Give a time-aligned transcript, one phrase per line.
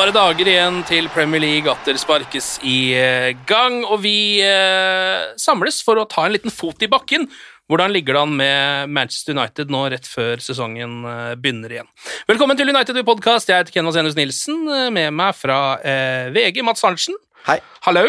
[0.00, 5.82] Bare dager igjen til Premier League atter sparkes i eh, gang, og vi eh, samles
[5.84, 7.26] for å ta en liten fot i bakken.
[7.68, 11.90] Hvordan ligger det an med Manchester United nå rett før sesongen eh, begynner igjen?
[12.32, 13.52] Velkommen til United Podcast.
[13.52, 14.64] Jeg heter Ken Vasenus Nilsen.
[14.72, 17.20] eh, Med meg fra eh, VG, Mats Arntzen.
[17.50, 17.60] Hei.
[17.84, 18.06] Hallo.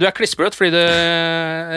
[0.00, 0.84] Du er klissbløt fordi det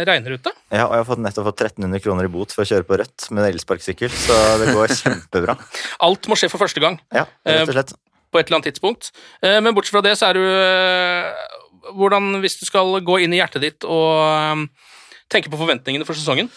[0.07, 0.51] regner ute.
[0.67, 2.99] Ja, og jeg har fått nettopp fått 1300 kroner i bot for å kjøre på
[2.99, 5.55] rødt med en elsparkesykkel, så det går kjempebra.
[6.07, 6.99] Alt må skje for første gang.
[7.15, 7.95] Ja, rett og slett.
[8.33, 9.11] På et eller annet tidspunkt.
[9.43, 11.29] Eh, Men bortsett fra det, så er du eh,
[11.93, 14.89] Hvordan, hvis du skal gå inn i hjertet ditt og eh,
[15.31, 16.51] tenke på forventningene for sesongen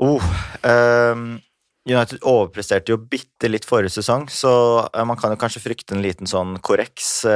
[0.00, 0.22] Oh,
[0.64, 1.34] um,
[1.84, 4.52] United overpresterte jo bitte litt forrige sesong, så
[5.04, 7.26] man kan jo kanskje frykte en liten sånn korreks.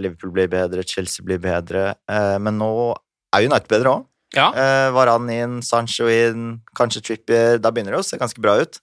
[0.00, 1.90] Liverpool blir bedre, Chelsea blir bedre,
[2.40, 2.70] men nå
[3.36, 4.06] er United bedre òg.
[4.38, 4.46] Ja,
[4.96, 7.60] Varan inn, Sancho inn, kanskje Trippier.
[7.60, 8.80] Da begynner det å se ganske bra ut.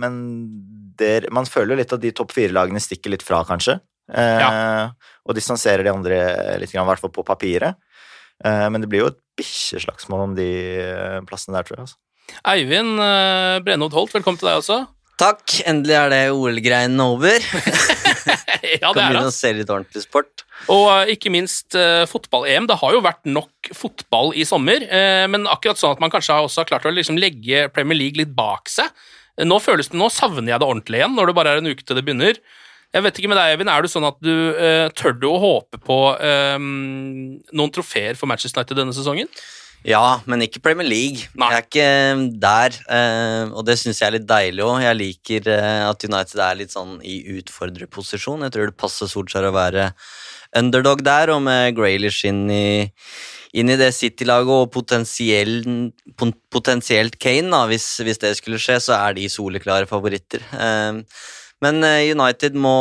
[0.00, 0.20] Men
[0.98, 3.78] der, man føler litt at de topp fire-lagene stikker litt fra, kanskje.
[4.12, 4.88] Eh,
[5.26, 6.18] Og distanserer de andre
[6.62, 7.78] litt, i hvert fall på papiret.
[8.44, 10.50] Eh, men det blir jo et bikkjeslagsmål om de
[10.82, 11.88] eh, plassene der, tror jeg.
[11.88, 11.98] Altså.
[12.52, 14.82] Eivind eh, Brennholt Holt, velkommen til deg også.
[15.16, 17.38] Takk, endelig er det OL-greiene over.
[18.82, 19.30] ja, det er begynne det.
[19.30, 20.44] å se litt ordentlig sport.
[20.72, 22.66] Og eh, ikke minst eh, fotball-EM.
[22.68, 26.36] Det har jo vært nok fotball i sommer, eh, men akkurat sånn at man kanskje
[26.36, 28.92] har også har klart å liksom legge Premier League litt bak seg.
[29.44, 31.84] Nå føles det, nå savner jeg det ordentlig igjen, når det bare er en uke
[31.84, 32.40] til det begynner.
[32.94, 35.36] Jeg vet ikke med deg, Eivind, er det sånn at du eh, tør du å
[35.42, 39.28] håpe på eh, noen trofeer for Manchester United denne sesongen?
[39.86, 41.28] Ja, men ikke Premier League.
[41.38, 41.50] Nei.
[41.52, 44.80] Jeg er ikke der, eh, og det syns jeg er litt deilig òg.
[44.82, 48.42] Jeg liker eh, at United er litt sånn i utfordrerposisjon.
[48.46, 49.90] Jeg tror det passer Solskjær å være
[50.56, 52.66] underdog der, og med Graylish inn i,
[53.54, 54.72] inn i det City-laget og
[56.50, 60.42] potensielt Kane, da, hvis, hvis det skulle skje, så er de soleklare favoritter.
[60.54, 61.02] Eh,
[61.64, 62.76] men eh, United må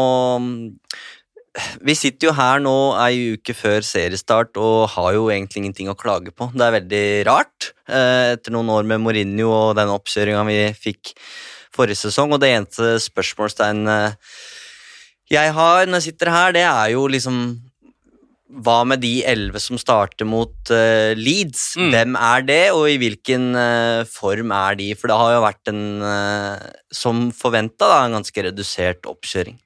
[1.86, 5.98] vi sitter jo her nå ei uke før seriestart og har jo egentlig ingenting å
[5.98, 6.50] klage på.
[6.52, 11.14] Det er veldig rart, eh, etter noen år med Mourinho og den oppkjøringa vi fikk
[11.76, 12.34] forrige sesong.
[12.36, 14.18] Og det eneste spørsmålstegn eh,
[15.32, 17.40] jeg har når jeg sitter her, det er jo liksom
[18.64, 21.76] hva med de elleve som starter mot uh, Leeds?
[21.80, 21.90] Mm.
[21.92, 24.88] Hvem er det, og i hvilken uh, form er de?
[24.96, 29.58] For det har jo vært en, uh, som forventa, en ganske redusert oppkjøring.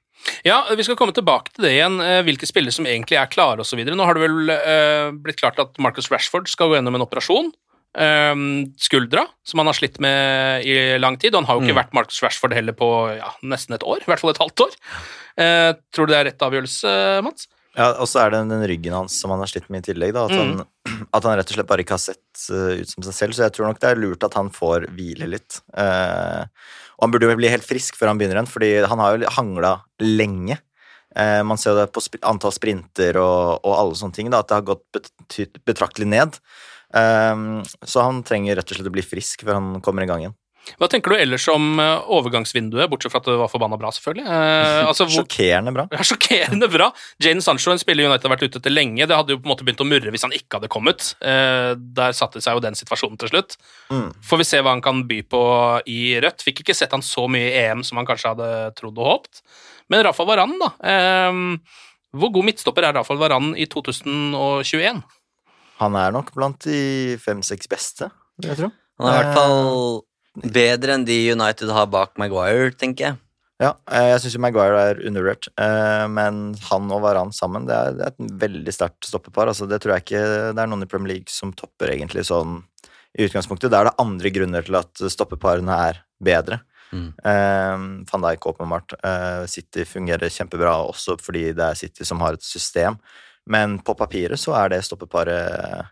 [0.44, 1.96] Ja, vi skal komme tilbake til det igjen,
[2.26, 3.80] hvilke spillere som egentlig er klare osv.
[3.88, 7.48] Nå har det vel blitt klart at Marcus Rashford skal gå gjennom en operasjon.
[8.78, 11.32] skuldra, som han har slitt med i lang tid.
[11.32, 11.80] Og han har jo ikke Mm.
[11.80, 14.76] vært Marcus Rashford heller på ja, nesten et år, i hvert fall et halvt år.
[15.90, 16.92] Tror du det er rett avgjørelse,
[17.24, 17.48] Mats?
[17.80, 20.12] Ja, og så er det den ryggen hans som han har slitt med i tillegg.
[20.12, 20.64] Da, at, han,
[21.16, 23.36] at han rett og slett bare ikke har sett eh, ut som seg selv.
[23.36, 25.62] Så jeg tror nok det er lurt at han får hvile litt.
[25.80, 26.42] Eh,
[26.98, 29.32] og han burde jo bli helt frisk før han begynner igjen, fordi han har jo
[29.38, 29.72] hangla
[30.04, 30.58] lenge.
[31.16, 34.50] Eh, man ser jo det på antall sprinter og, og alle sånne ting, da, at
[34.50, 36.36] det har gått bet betraktelig ned.
[36.92, 40.26] Eh, så han trenger rett og slett å bli frisk før han kommer i gang
[40.26, 40.36] igjen.
[40.80, 44.26] Hva tenker du ellers om eh, overgangsvinduet, bortsett fra at det var forbanna bra, selvfølgelig?
[44.28, 45.86] Eh, altså, hvor, Sjokkerende bra.
[45.96, 46.90] ja, sjokkerende bra.
[47.22, 49.08] Jane Sancho, en spiller United har vært ute etter lenge.
[49.08, 51.12] Det hadde jo på en måte begynt å murre hvis han ikke hadde kommet.
[51.24, 53.56] Eh, der satte seg jo den situasjonen til slutt.
[53.90, 54.08] Mm.
[54.30, 55.44] Får vi se hva han kan by på
[55.90, 56.44] i Rødt.
[56.46, 59.42] Fikk ikke sett han så mye i EM som han kanskje hadde trodd og håpt.
[59.90, 60.74] Men Rafael Varan, da.
[60.86, 61.88] Eh,
[62.20, 65.02] hvor god midtstopper er Rafael Varan i 2021?
[65.80, 68.10] Han er nok blant de fem-seks beste,
[68.40, 68.70] vil jeg tro.
[69.00, 70.00] Han er i hvert fall
[70.36, 73.18] bedre enn de United har bak Maguire, tenker jeg.
[73.60, 77.92] Ja, eh, jeg syns Maguire er undervurdert, eh, men han og Varan sammen, det er,
[77.98, 79.50] det er et veldig sterkt stoppepar.
[79.52, 80.22] Altså, det tror jeg ikke
[80.56, 82.62] det er noen i Premier League som topper, egentlig, sånn
[83.18, 83.68] i utgangspunktet.
[83.72, 86.62] Da er det andre grunner til at stoppeparene er bedre.
[86.94, 87.10] Mm.
[87.20, 88.96] Eh, Van Dijk åpenbart.
[89.04, 92.96] Uh, City fungerer kjempebra også fordi det er City som har et system,
[93.46, 95.90] men på papiret så er det stoppeparet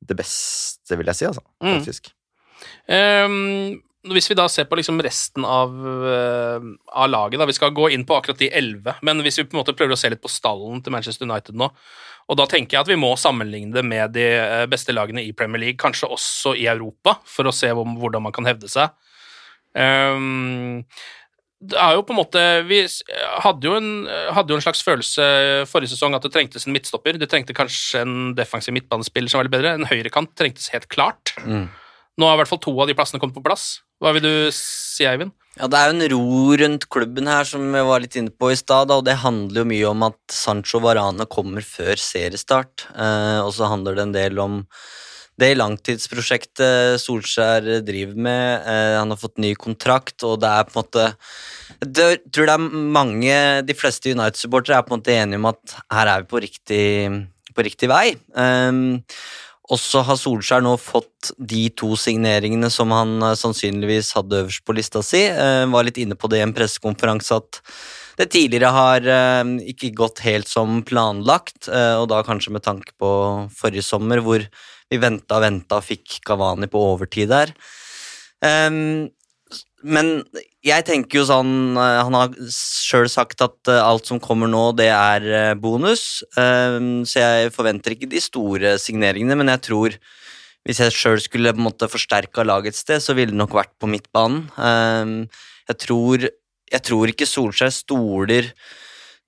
[0.00, 1.76] det beste, vil jeg si, altså, Mm.
[1.78, 2.12] faktisk.
[2.90, 7.74] Ehm, hvis vi da ser på liksom resten av, uh, av laget, da, vi skal
[7.76, 10.08] gå inn på akkurat de elleve, men hvis vi på en måte prøver å se
[10.12, 11.68] litt på stallen til Manchester United nå,
[12.30, 15.34] og da tenker jeg at vi må sammenligne det med de eh, beste lagene i
[15.36, 18.94] Premier League, kanskje også i Europa, for å se om, hvordan man kan hevde seg.
[19.74, 20.86] Um,
[21.60, 22.78] det er jo på en måte Vi
[23.44, 25.22] hadde jo, en, hadde jo en slags følelse
[25.70, 27.18] forrige sesong at det trengtes en midtstopper.
[27.20, 29.74] Det trengte kanskje en defensiv midtbanespiller som var litt bedre.
[29.76, 31.34] En høyrekant trengtes helt klart.
[31.44, 31.68] Mm.
[32.20, 33.80] Nå har i hvert fall to av de plassene kommet på plass.
[34.00, 35.32] Hva vil du si, Eivind?
[35.58, 38.52] Ja, Det er jo en ro rundt klubben her, som vi var litt inne på
[38.52, 38.92] i stad.
[38.92, 42.86] Og det handler jo mye om at Sancho Varane kommer før seriestart.
[42.94, 44.60] Eh, og så handler det en del om
[45.40, 48.68] det langtidsprosjektet Solskjær driver med.
[48.68, 51.06] Eh, han har fått ny kontrakt, og det er på en måte
[51.80, 55.76] Jeg tror det er mange De fleste United-supportere er på en måte enige om at
[55.88, 56.86] her er vi på riktig,
[57.56, 58.16] på riktig vei.
[58.36, 59.00] Um,
[59.70, 64.64] og så har Solskjær nå fått de to signeringene som han eh, sannsynligvis hadde øverst
[64.66, 65.22] på lista si.
[65.30, 67.60] Eh, var litt inne på det i en pressekonferanse at
[68.18, 73.12] det tidligere har eh, ikke gått helt som planlagt, og da kanskje med tanke på
[73.56, 74.42] forrige sommer, hvor
[74.90, 77.54] vi venta og venta og fikk Kavani på overtid der.
[78.44, 79.10] Ehm,
[79.82, 80.20] men
[80.66, 84.70] jeg tenker jo sånn eh, Han har sjøl sagt at eh, alt som kommer nå,
[84.76, 86.22] det er eh, bonus.
[86.40, 89.96] Ehm, så jeg forventer ikke de store signeringene, men jeg tror
[90.68, 93.56] hvis jeg sjøl skulle på en måte forsterka laget et sted, så ville det nok
[93.56, 94.44] vært på midtbanen.
[94.60, 95.16] Ehm,
[95.70, 96.28] jeg, tror,
[96.74, 98.52] jeg tror ikke Solskjær stoler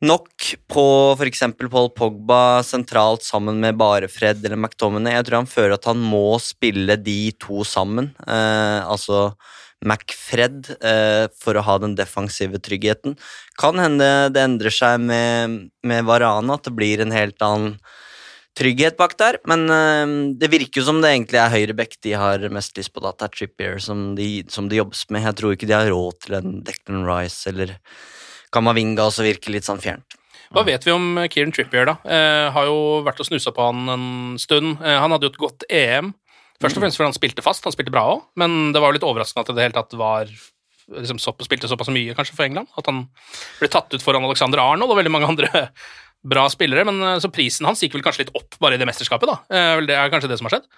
[0.05, 0.85] nok på
[1.17, 1.47] f.eks.
[1.63, 5.17] Paul Pogba sentralt sammen med Barefred eller McTominay.
[5.17, 8.11] Jeg tror han føler at han må spille de to sammen.
[8.27, 9.31] Altså
[9.83, 13.17] McFred eh, for å ha den defensive tryggheten.
[13.61, 17.77] Kan hende det endrer seg med, med Varane, at det blir en helt annen
[18.59, 19.41] trygghet bak der.
[19.49, 23.05] Men eh, det virker jo som det egentlig er høyreback de har mest lyst på.
[23.05, 25.27] Da, det er Trippier som de, som de jobbes med.
[25.29, 27.77] Jeg tror ikke de har råd til en Declan Rice eller
[28.53, 30.19] Kamavinga, og så virker litt sånn fjernt.
[30.53, 31.95] Hva vet vi om Kieran Trippier, da?
[32.05, 34.09] Eh, har jo vært og snusa på han en
[34.41, 34.83] stund.
[34.85, 36.13] Eh, han hadde jo et godt EM.
[36.61, 38.99] Først og fremst fordi han spilte fast, han spilte bra òg, men det var jo
[38.99, 40.29] litt overraskende at det hele tatt var
[40.91, 42.71] liksom, så, spilte såpass mye kanskje for England.
[42.79, 43.05] At han
[43.61, 45.67] ble tatt ut foran Alexander Arnold og veldig mange andre
[46.35, 46.87] bra spillere.
[46.89, 49.39] Men eh, så prisen hans gikk vel kanskje litt opp bare i det mesterskapet, da.
[49.51, 50.71] Eh, vel, det er kanskje det som har skjedd?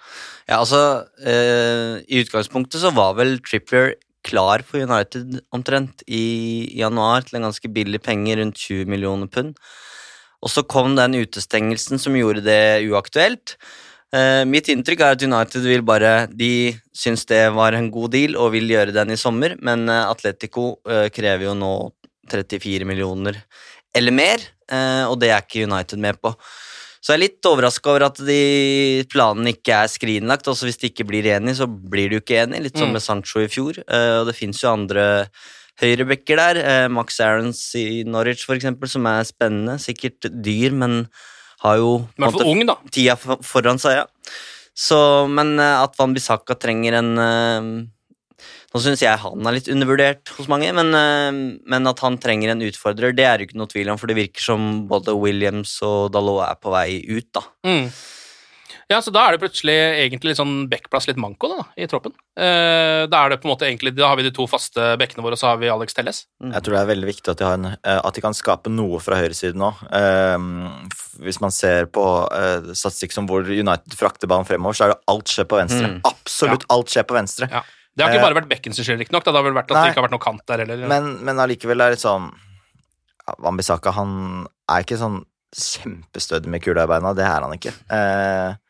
[0.47, 0.81] Ja, altså
[1.21, 3.95] eh, I utgangspunktet så var vel Trippier
[4.25, 9.53] klar for United omtrent i januar til en ganske billig penge, rundt 20 millioner pund.
[10.45, 13.55] Og så kom den utestengelsen som gjorde det uaktuelt.
[14.15, 18.37] Eh, mitt inntrykk er at United vil bare De syns det var en god deal
[18.39, 21.71] og vil gjøre den i sommer, men eh, Atletico eh, krever jo nå
[22.31, 23.41] 34 millioner
[23.95, 24.41] eller mer,
[25.07, 26.31] og det er ikke United med på.
[26.99, 30.49] Så jeg er litt overraska over at de planene ikke er skrinlagt.
[30.51, 32.65] Også hvis de ikke blir enige, så blir jo ikke enige.
[32.65, 32.97] Litt som Mm.
[32.97, 33.77] med Sancho i fjor.
[33.87, 35.05] Og det fins jo andre
[35.79, 36.89] høyrebacker der.
[36.89, 39.77] Max Aarons i Norwich, for eksempel, som er spennende.
[39.79, 41.07] Sikkert dyr, men
[41.65, 41.91] har jo
[42.21, 42.77] måte ung, da.
[42.93, 44.05] tida foran seg, ja.
[44.75, 44.97] Så,
[45.31, 47.67] men eh, at Van Bissaka trenger en eh,
[48.75, 51.37] Nå syns jeg han er litt undervurdert hos mange, men, eh,
[51.71, 54.17] men at han trenger en utfordrer, det er det ikke noe tvil om, for det
[54.17, 57.45] virker som både Williams og Dalot er på vei ut, da.
[57.63, 57.87] Mm.
[58.91, 62.13] Ja, så da er det plutselig egentlig litt sånn backplass, litt manko da, i troppen.
[62.37, 65.25] Eh, da er det på en måte egentlig, da har vi de to faste bekkene
[65.25, 66.19] våre, og så har vi Alex Telles.
[66.43, 68.69] Jeg tror det er veldig viktig at de, har en, eh, at de kan skape
[68.69, 69.71] noe fra høyresiden nå.
[69.89, 70.51] Um,
[71.25, 74.99] hvis man ser på eh, statistikk som hvor United frakter ballen fremover, så er det
[75.15, 75.89] alt skjer på venstre.
[75.95, 75.97] Mm.
[76.11, 77.49] Absolutt alt skjer på venstre.
[77.49, 77.63] Ja.
[77.95, 79.23] Det har ikke Eh, bare vært bekken sin skyld, riktignok.
[79.23, 79.83] Det har vel vært at Nei.
[79.87, 80.83] det ikke har vært noe kant der heller.
[80.91, 82.27] Men, men allikevel er det sånn
[83.25, 84.11] ja, Wambisaka han
[84.69, 85.23] er ikke sånn
[85.55, 87.15] kjempestødig med kula i beina.
[87.15, 87.73] Det er han ikke.
[87.89, 88.61] Eh, Eh,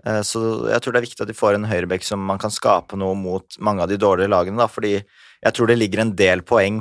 [0.00, 0.40] Så
[0.70, 3.12] jeg tror det er viktig at de får en høyrebekk som man kan skape noe
[3.18, 6.78] mot mange av de dårlige lagene, da, fordi jeg tror det ligger en del poeng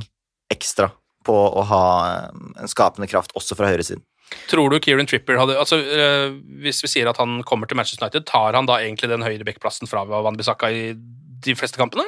[0.53, 0.87] ekstra
[1.27, 4.03] på å ha eh, en skapende kraft også fra høyresiden.
[4.49, 8.05] Tror du Kieran Tripper hadde altså, eh, Hvis vi sier at han kommer til Manchester
[8.05, 12.05] United, tar han da egentlig den høyrebekkplassen fra Van Bissaka i de fleste kampene?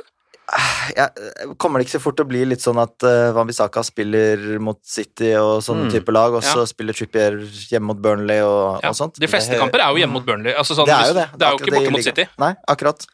[0.52, 4.60] Jeg, kommer det ikke så fort til å bli litt sånn at uh, Wambisaka spiller
[4.60, 5.92] mot City og sånne Mm.
[5.94, 6.66] type lag, og så Ja.
[6.68, 7.38] spiller Trippier
[7.70, 9.16] hjemme mot Burnley og, Ja, og sånt?
[9.20, 10.54] de fleste Det- kamper er jo hjemme mot Burnley.
[10.54, 11.30] Altså, sånn, det er jo det.
[11.38, 12.28] det er jo ikke borte mot City.
[12.38, 13.06] Nei, akkurat.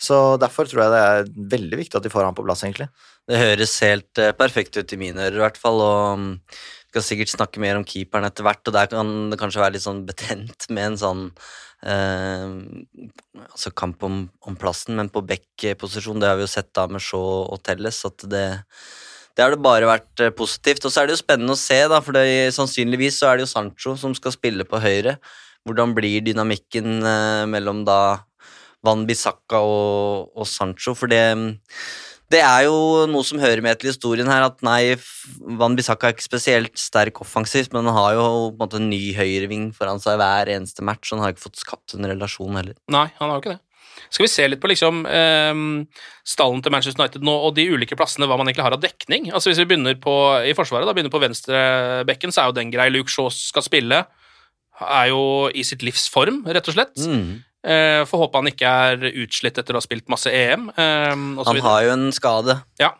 [0.00, 2.88] Så derfor tror jeg det er veldig viktig at de får han på plass, egentlig.
[3.28, 5.80] Det høres helt uh, perfekt ut i mine ører, i hvert fall.
[5.82, 9.38] Og um, vi skal sikkert snakke mer om keeperen etter hvert, og der kan det
[9.38, 15.12] kanskje være litt sånn betent med en sånn eh, altså kamp om, om plassen, men
[15.14, 18.48] på back-posisjon, det har vi jo sett da med Shaw og Telles, at det
[19.38, 20.82] det har det bare vært eh, positivt.
[20.82, 23.46] Og så er det jo spennende å se, da, for det, sannsynligvis så er det
[23.46, 25.14] jo Sancho som skal spille på høyre.
[25.62, 28.00] Hvordan blir dynamikken eh, mellom da
[28.82, 30.96] Van Bissaka og, og Sancho?
[30.98, 31.22] For det,
[32.32, 34.96] det er jo noe som hører med til historien her, at nei,
[35.60, 38.90] Van Bissaka er ikke spesielt sterk offensivt, men han har jo på en måte en
[38.90, 42.60] ny høyreving foran seg hver eneste match, så han har ikke fått skapt en relasjon
[42.60, 42.76] heller.
[42.92, 43.62] Nei, han har jo ikke det.
[44.08, 45.62] Skal vi se litt på liksom eh,
[46.28, 49.32] stallen til Manchester United nå, og de ulike plassene, hva man egentlig har av dekning?
[49.32, 52.72] Altså Hvis vi begynner på, i Forsvaret, da begynner på venstrebekken, så er jo den
[52.72, 52.88] grei.
[52.92, 54.04] Luke Shaw skal spille.
[54.78, 56.94] Er jo i sitt livs form, rett og slett.
[57.02, 57.40] Mm.
[57.68, 60.70] Eh, Får håpe han ikke er utslitt etter å ha spilt masse EM.
[60.76, 62.94] ehm, og så Han har jo en skade, Ja.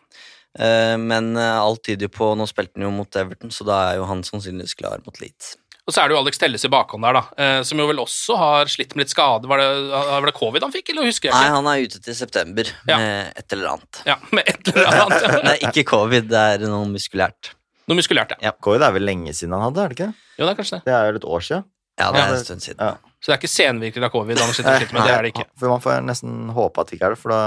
[0.59, 3.79] eh, men eh, alt tyder jo på Nå spilte han jo mot Everton, så da
[3.93, 5.57] er jo han sannsynligvis klar mot Leeds.
[5.89, 7.97] Og så er det jo Alex Telles i bakhånd der, da, eh, som jo vel
[8.03, 9.49] også har slitt med litt skade.
[9.49, 11.41] Var det, var det covid han fikk, eller husker jeg ikke?
[11.47, 12.99] Nei, han er ute til september Ja.
[13.01, 14.03] med et eller annet.
[14.05, 15.23] Ja, med et eller annet.
[15.49, 17.55] er ikke covid, det er noe muskulært.
[17.89, 18.53] Noe muskulært, ja.
[18.61, 20.13] Covid er vel lenge siden han hadde, er det ikke?
[20.37, 20.85] Jo, det er kanskje det.
[20.85, 21.65] Det er jo et år siden.
[21.99, 22.85] Ja, det er en stund siden.
[22.85, 23.08] Ja.
[23.19, 25.49] Så det er ikke senvirkninger av covid han sitter med, det er det ikke.
[25.59, 27.41] For man får nesten håpe at det ikke er det, for da,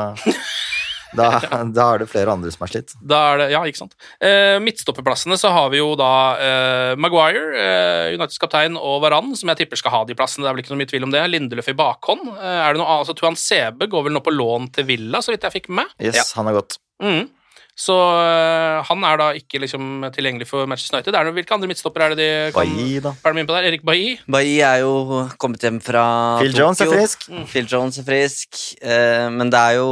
[1.19, 1.27] da,
[1.77, 2.93] da er det flere andre som har slitt.
[2.99, 3.95] Da er det, ja, ikke sant.
[4.19, 6.11] Eh, midtstopperplassene så har vi jo da
[6.43, 10.43] eh, Maguire, eh, Uniteds kaptein, og Varan, som jeg tipper skal ha de plassene.
[10.45, 11.25] Det er vel ikke noe mye tvil om det.
[11.31, 12.27] Lindeløf i bakhånd.
[12.35, 12.99] Eh, er det noe?
[13.01, 15.87] Altså, Tuan Sebe går vel nå på lån til Villa, så vidt jeg fikk med
[15.99, 16.79] Yes, Yes, han er godt.
[17.03, 17.29] Mhm.
[17.77, 21.15] Så eh, han er da ikke liksom tilgjengelig for Manchester United.
[21.17, 23.13] Er det, hvilke andre midtstoppere er det de kan Bailly, da.
[23.23, 23.67] Er de på der?
[23.69, 24.11] Erik Bailly?
[24.27, 26.03] Bailly er jo kommet hjem fra
[26.41, 26.65] Phil Tokyo.
[26.65, 27.25] Jones er frisk.
[27.31, 27.47] Mm.
[27.53, 29.89] Phil Jones er frisk, eh, men det er jo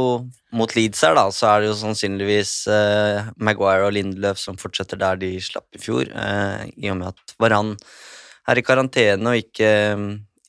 [0.56, 4.98] mot Leeds her, da, så er det jo sannsynligvis eh, Maguire og Lindløf som fortsetter
[5.00, 7.76] der de slapp i fjor, eh, i og med at Varan
[8.50, 9.70] er i karantene og ikke,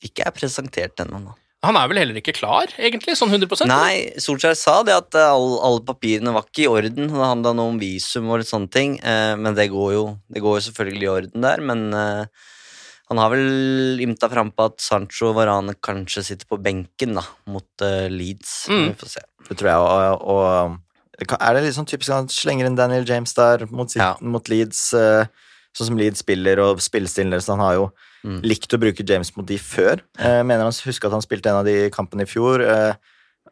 [0.02, 1.36] ikke er presentert ennå.
[1.62, 3.14] Han er vel heller ikke klar, egentlig?
[3.14, 7.06] Sånn 100% Nei, Solskjær sa det at eh, alle, alle papirene var ikke i orden.
[7.12, 10.02] Det handla noe om visum og litt sånne ting, eh, men det går, jo,
[10.34, 11.62] det går jo selvfølgelig i orden der.
[11.70, 12.50] Men eh,
[13.12, 18.56] han har vel ymta frampå at Sancho Varane kanskje sitter på benken da, mot Leeds.
[18.72, 18.86] Mm.
[18.88, 19.26] Vi får se.
[19.52, 20.28] Det tror jeg, og,
[21.22, 24.02] og Er det litt sånn typisk at han slenger inn Daniel James der mot, sitt,
[24.02, 24.16] Ja.
[24.18, 27.50] mot Leeds, sånn som Leeds spiller og spillestilen deres?
[27.52, 27.92] Han har jo
[28.24, 28.40] Mm.
[28.46, 30.00] likt å bruke James mot de før.
[30.18, 32.94] Jeg mener han husker at han spilte en av de kampene i fjor, eh,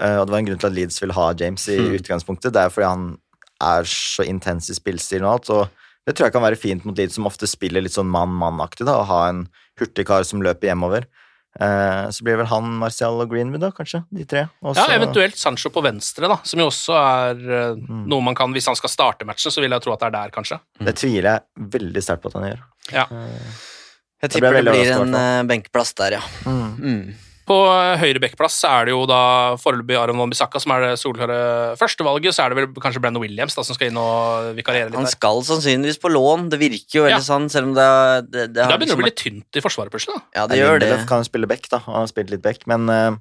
[0.01, 1.99] eh, og det var en grunn til at Leeds ville ha James i Mm.
[1.99, 2.53] utgangspunktet.
[2.53, 3.19] Det er fordi han
[3.61, 5.69] er så intens i spillestilen og alt, og
[6.07, 9.01] det tror jeg kan være fint mot Leeds, som ofte spiller litt sånn mann-mann-aktig, da,
[9.03, 9.49] å ha en
[9.79, 11.05] hurtig kar som løper hjemover.
[11.61, 14.49] Eh, så blir vel han, Marcial og Greenwood, da, kanskje, de tre.
[14.63, 18.07] Også, Ja, eventuelt Sancho på venstre, da, som jo også er eh, Mm.
[18.07, 20.11] noe man kan Hvis han skal starte matchen, så vil jeg tro at det er
[20.13, 20.61] der, kanskje.
[20.79, 22.61] Det tviler jeg veldig sterkt på at han gjør.
[22.93, 23.07] Ja.
[24.21, 26.23] Jeg tipper det, det blir en uh, benkplass der, ja.
[26.45, 27.15] Mm.
[27.51, 30.91] På eh, høyre bekkplass er det jo da foreløpig Aron Van Bissaka som er det
[31.01, 31.39] solklare
[31.81, 32.37] førstevalget.
[32.37, 35.09] Så er det vel kanskje Brandon Williams da, som skal inn og vikariere litt Han
[35.09, 35.15] der.
[35.17, 37.27] skal sannsynligvis på lån, det virker jo veldig Ja.
[37.27, 37.89] sånn, selv om det,
[38.31, 40.21] det, det har Da begynner det å liksom bli litt tynt i forsvaret plutselig.
[40.21, 40.23] da.
[40.39, 40.93] Ja, det gjør det.
[41.11, 41.83] Kan spille back, da.
[41.89, 43.19] Han har spilt litt back, men eh,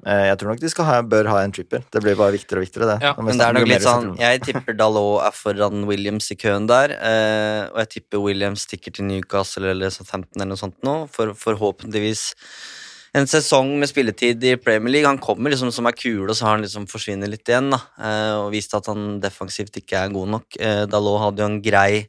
[0.00, 1.82] jeg tror nok de skal ha, bør ha en tripper.
[1.92, 2.98] Det blir bare viktigere og viktigere, det.
[3.04, 4.10] Ja, Men det er nok litt sånn.
[4.20, 6.94] Jeg tipper Dalot er foran Williams i køen der.
[6.96, 10.94] Eh, og jeg tipper Williams stikker til Newcastle eller Southampton eller noe sånt nå.
[11.12, 12.30] For forhåpentligvis
[13.18, 15.08] en sesong med spilletid i Premier League.
[15.08, 17.72] Han kommer liksom som ei kule, og så har han liksom forsvinner litt igjen.
[17.74, 20.60] da eh, Og vist at han defensivt ikke er god nok.
[20.60, 22.06] Eh, Dalot hadde jo en grei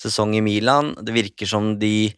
[0.00, 0.94] sesong i Milan.
[1.00, 2.12] Det virker som de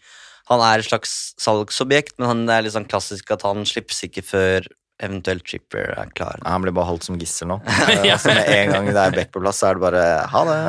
[0.50, 4.02] Han er et slags salgsobjekt, men han det er litt sånn klassisk at han slippes
[4.08, 4.66] ikke før
[5.02, 6.40] eventuelt Tripper er klar.
[6.47, 7.61] Han blir bare holdt som gissel nå.
[8.06, 8.18] ja.
[8.23, 10.61] Så med en gang det er back på plass, så er det bare ha det.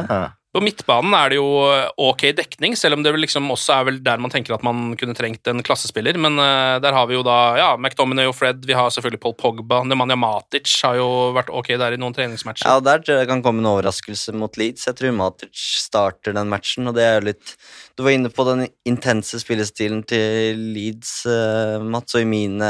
[0.54, 1.48] På midtbanen er det jo
[1.98, 5.16] ok dekning, selv om det liksom også er vel der man tenker at man kunne
[5.18, 6.14] trengt en klassespiller.
[6.22, 9.34] Men uh, der har vi jo da ja, McDominay og Fred, vi har selvfølgelig Paul
[9.40, 9.82] Pogba.
[9.90, 12.70] Nemanja Matic har jo vært ok der i noen treningsmatcher.
[12.70, 14.86] Ja, Der tror jeg det kan komme en overraskelse mot Leeds.
[14.92, 17.56] Jeg tror Matic starter den matchen, og det er jo litt
[17.98, 22.70] Du var inne på den intense spillestilen til Leeds, uh, Mats, og i, mine,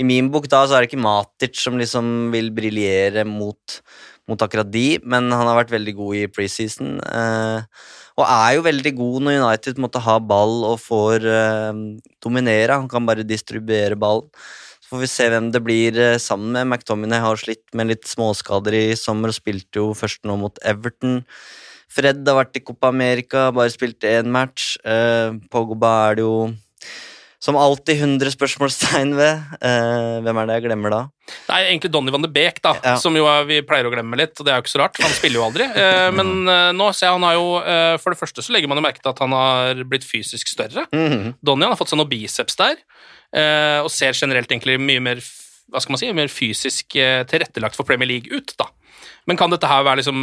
[0.00, 3.82] i min bok da så er det ikke Matic som liksom vil briljere mot
[4.30, 6.96] mot akkurat de, men han har vært veldig god i preseason.
[7.02, 7.64] Eh,
[8.20, 11.80] og er jo veldig god når United måtte ha ball og får eh,
[12.22, 12.76] dominere.
[12.76, 14.28] Han kan bare distribuere ballen.
[14.82, 16.68] Så får vi se hvem det blir eh, sammen med.
[16.68, 21.22] McTominay har slitt med litt småskader i sommer og spilte jo først nå mot Everton.
[21.92, 24.76] Fred har vært i Copa America, bare spilte én match.
[24.84, 26.36] Eh, Pogba er det jo
[27.42, 29.40] som alltid 100 spørsmålstegn ved.
[29.58, 31.00] Uh, hvem er det jeg glemmer da?
[31.32, 32.94] Det er egentlig Donny van de Beek, da, ja.
[33.02, 34.36] som jo er, vi pleier å glemme litt.
[34.38, 35.66] og Det er jo ikke så rart, for han spiller jo aldri.
[35.74, 37.48] Uh, men uh, nå ser jeg han har jo
[38.02, 40.86] For det første så legger man jo merke til at han har blitt fysisk større.
[40.94, 41.34] Mm -hmm.
[41.42, 42.76] Donny har fått seg noen biceps der,
[43.82, 45.18] og ser generelt egentlig mye mer
[45.72, 48.54] hva skal man si, mer fysisk tilrettelagt for Premier League ut.
[48.58, 48.66] da.
[49.30, 50.22] Men kan dette her være liksom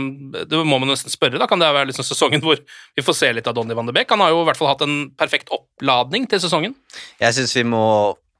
[0.49, 1.47] Det må man nesten spørre, da.
[1.49, 4.09] Kan det være liksom sesongen hvor vi får se litt av Donny van de Beek?
[4.11, 6.75] Han har jo i hvert fall hatt en perfekt oppladning til sesongen.
[7.21, 7.83] Jeg syns vi må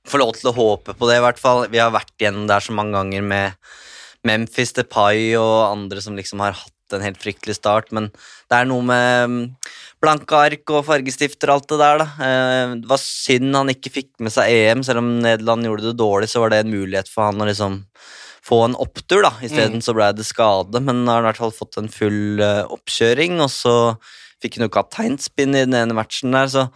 [0.09, 1.67] få lov til å håpe på det, i hvert fall.
[1.71, 3.71] Vi har vært igjennom der så mange ganger med
[4.27, 8.07] Memphis Depay og andre som liksom har hatt en helt fryktelig start, men
[8.49, 9.43] det er noe med mm,
[10.01, 12.07] blanke ark og fargestifter og alt det der, da.
[12.25, 15.99] Eh, det var synd han ikke fikk med seg EM, selv om Nederland gjorde det
[15.99, 17.83] dårlig, så var det en mulighet for han å liksom
[18.45, 19.33] få en opptur, da.
[19.43, 19.85] Isteden mm.
[19.85, 23.39] så ble det skade, men har i hvert fall fått en full uh, oppkjøring.
[23.43, 23.75] Og så
[24.43, 26.69] fikk han jo kapteinspinn i den ene matchen der, så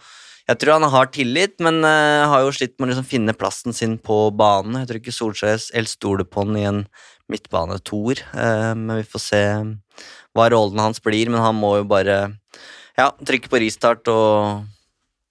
[0.44, 3.76] jeg tror han har tillit, men uh, har jo slitt med å liksom finne plassen
[3.76, 4.82] sin på banen.
[4.82, 6.82] Jeg tror ikke Solskjær helt stoler på han i en
[7.32, 9.42] midtbanetoer, uh, men vi får se
[10.34, 11.32] hva rollen hans blir.
[11.32, 12.18] Men han må jo bare
[12.98, 14.66] ja, trykke på restart og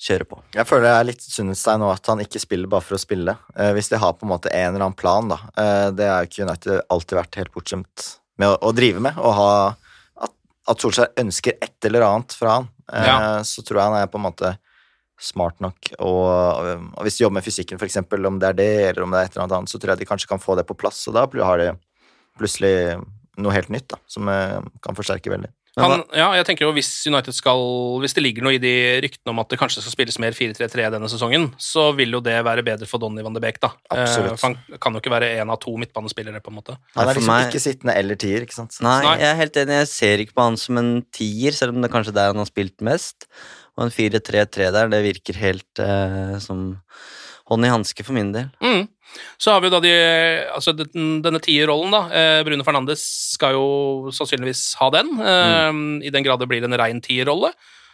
[0.04, 0.40] kjøre på.
[0.56, 3.36] Jeg føler det er litt sunnhetstegn nå at han ikke spiller bare for å spille.
[3.56, 5.40] Eh, hvis de har på en måte en eller annen plan, da.
[5.60, 8.10] Eh, det har ikke United alltid vært helt bortskjemt
[8.42, 9.18] med å, å, drive med.
[9.22, 9.54] Og ha
[10.26, 10.36] at,
[10.74, 12.70] at Solskjær ønsker et eller annet fra han.
[12.92, 13.18] Eh, ja.
[13.48, 14.54] Så tror jeg han er på en måte
[15.24, 15.94] smart nok.
[16.04, 16.28] Og,
[16.98, 19.30] og hvis de jobber med fysikken, f.eks., om det er det, eller om det er
[19.30, 21.00] et eller annet, så tror jeg de kanskje kan få det på plass.
[21.08, 21.70] Og da har de
[22.40, 22.76] plutselig
[23.42, 25.50] noe helt nytt da, som eh, kan forsterke veldig.
[25.82, 27.64] Han, ja, jeg tenker jo Hvis United skal,
[28.04, 30.92] hvis det ligger noe i de ryktene om at det kanskje skal spilles mer 4-3-3
[30.94, 33.58] denne sesongen, så vil jo det være bedre for Donny van de Beek.
[33.64, 33.72] da.
[33.90, 34.38] Absolutt.
[34.38, 36.44] Eh, han kan jo ikke være én av to midtbanespillere.
[36.46, 36.78] på en måte.
[36.94, 37.48] Han er liksom meg...
[37.50, 38.46] ikke sittende eller tier.
[38.46, 38.78] ikke sant?
[38.86, 39.82] Nei, jeg er helt enig.
[39.82, 42.44] Jeg ser ikke på han som en tier, selv om det er kanskje der han
[42.44, 43.26] har spilt mest.
[43.74, 46.68] Og en 4-3-3 der, det virker helt eh, som
[47.50, 48.50] hånd i hanske for min del.
[48.64, 48.88] Mm.
[49.38, 49.94] Så har vi da de,
[50.56, 52.02] altså denne tierrollen, da.
[52.10, 53.04] Eh, Brune Fernandes
[53.36, 55.86] skal jo sannsynligvis ha den, eh, mm.
[56.08, 57.54] i den grad det blir en rein tierrolle.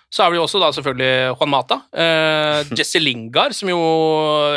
[0.09, 1.81] Så har vi jo også da selvfølgelig Juan Mata.
[1.93, 3.77] Eh, Jesse Lingard, som jo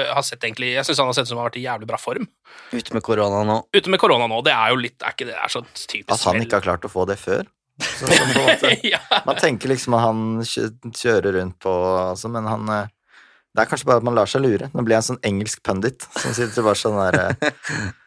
[0.09, 1.89] har sett egentlig Jeg syns han har sett ut som han har vært i jævlig
[1.91, 2.29] bra form.
[2.73, 3.59] Ute med korona nå.
[3.77, 4.41] Ute med korona nå.
[4.47, 6.89] Det er jo litt Er ikke det er så typisk At han ikke har klart
[6.89, 7.45] å få det før?
[7.83, 9.01] Så, måte, ja.
[9.27, 12.91] Man tenker liksom at han kjører rundt på altså, Men han eh,
[13.53, 14.71] det er kanskje bare at man lar seg lure.
[14.73, 17.91] Nå blir jeg en sånn engelsk pundit som sitter bare sånn der eh,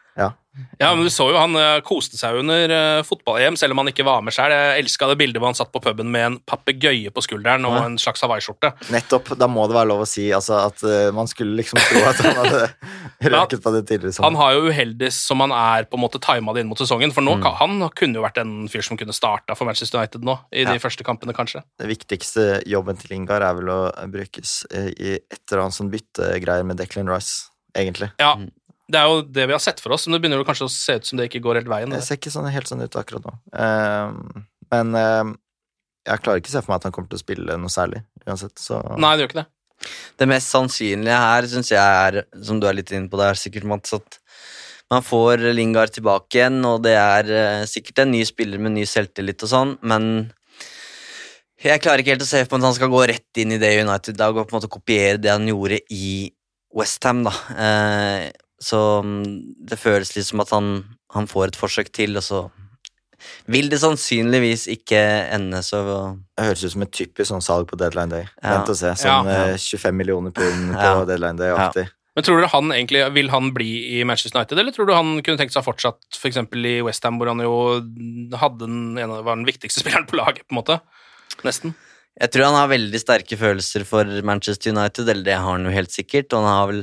[0.78, 0.94] Ja.
[0.94, 4.06] Men du så jo han uh, koste seg under uh, fotball-EM, selv om han ikke
[4.06, 4.52] var med sjøl.
[4.52, 7.78] Jeg elska det bildet hvor han satt på puben med en papegøye på skulderen og
[7.80, 8.72] en slags hawaiiskjorte.
[8.94, 9.32] Nettopp.
[9.40, 12.22] Da må det være lov å si altså, at uh, man skulle liksom tro at
[12.24, 12.62] han hadde
[13.36, 14.16] røket på det tidligere.
[14.26, 17.14] Han har jo uheldig som han er på en måte tima det inn mot sesongen,
[17.16, 17.48] for nå mm.
[17.60, 20.72] han kunne jo vært en fyr som kunne starta for Manchester United nå, i ja.
[20.72, 21.64] de første kampene, kanskje.
[21.80, 23.80] Det viktigste jobben til Ingar er vel å
[24.12, 28.10] brukes i et eller annet sånn byttegreier med Declan Rice, egentlig.
[28.22, 28.50] Ja, mm.
[28.86, 30.72] Det er jo det vi har sett for oss, men det begynner jo kanskje å
[30.72, 31.90] se ut som det ikke går helt veien.
[31.90, 33.34] Det ser ikke sånn, helt sånn ut akkurat nå.
[33.50, 35.32] Uh, men uh,
[36.06, 38.04] jeg klarer ikke å se for meg at han kommer til å spille noe særlig
[38.26, 39.48] uansett, så Nei, det gjør ikke det.
[40.22, 43.66] Det mest sannsynlige her syns jeg er, som du er litt inne på der, sikkert,
[43.68, 44.20] Mats, at
[44.90, 48.86] man får Lingard tilbake igjen, og det er uh, sikkert en ny spiller med ny
[48.86, 50.28] selvtillit og sånn, men
[51.66, 53.60] jeg klarer ikke helt å se for meg at han skal gå rett inn i
[53.60, 56.28] det United-dag og på en måte kopiere det han gjorde i
[56.76, 57.32] Westham, da.
[57.56, 58.26] Eh,
[58.62, 59.24] så mm,
[59.68, 60.70] det føles litt som at han,
[61.14, 62.46] han, får et forsøk til, og så
[63.50, 65.00] vil det sannsynligvis ikke
[65.34, 65.80] ende så
[66.36, 68.26] Det høres ut som et typisk sånn salg på deadline day.
[68.42, 68.58] Ja.
[68.58, 68.92] Vent og se.
[69.00, 69.44] Sånn ja.
[69.56, 71.06] 25 eh, millioner pund på ja.
[71.08, 71.52] deadline day.
[71.52, 71.86] Ja.
[72.16, 75.18] Men tror dere han egentlig, Vil han bli i Manchester United, eller tror du han
[75.24, 76.38] kunne tenkt seg fortsatt f.eks.
[76.56, 77.56] i Westham, hvor han jo
[78.40, 80.78] hadde den, var den viktigste spilleren på laget, på en måte?
[81.44, 81.76] Nesten.
[82.16, 85.74] Jeg tror han har veldig sterke følelser for Manchester United, eller det har han jo
[85.74, 86.32] helt sikkert.
[86.32, 86.82] og han har vel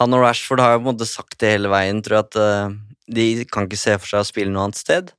[0.00, 2.38] han og Rashford har jo på en måte sagt det hele veien, tror jeg, at
[2.40, 2.76] uh,
[3.14, 5.12] de kan ikke se for seg å spille noe annet sted.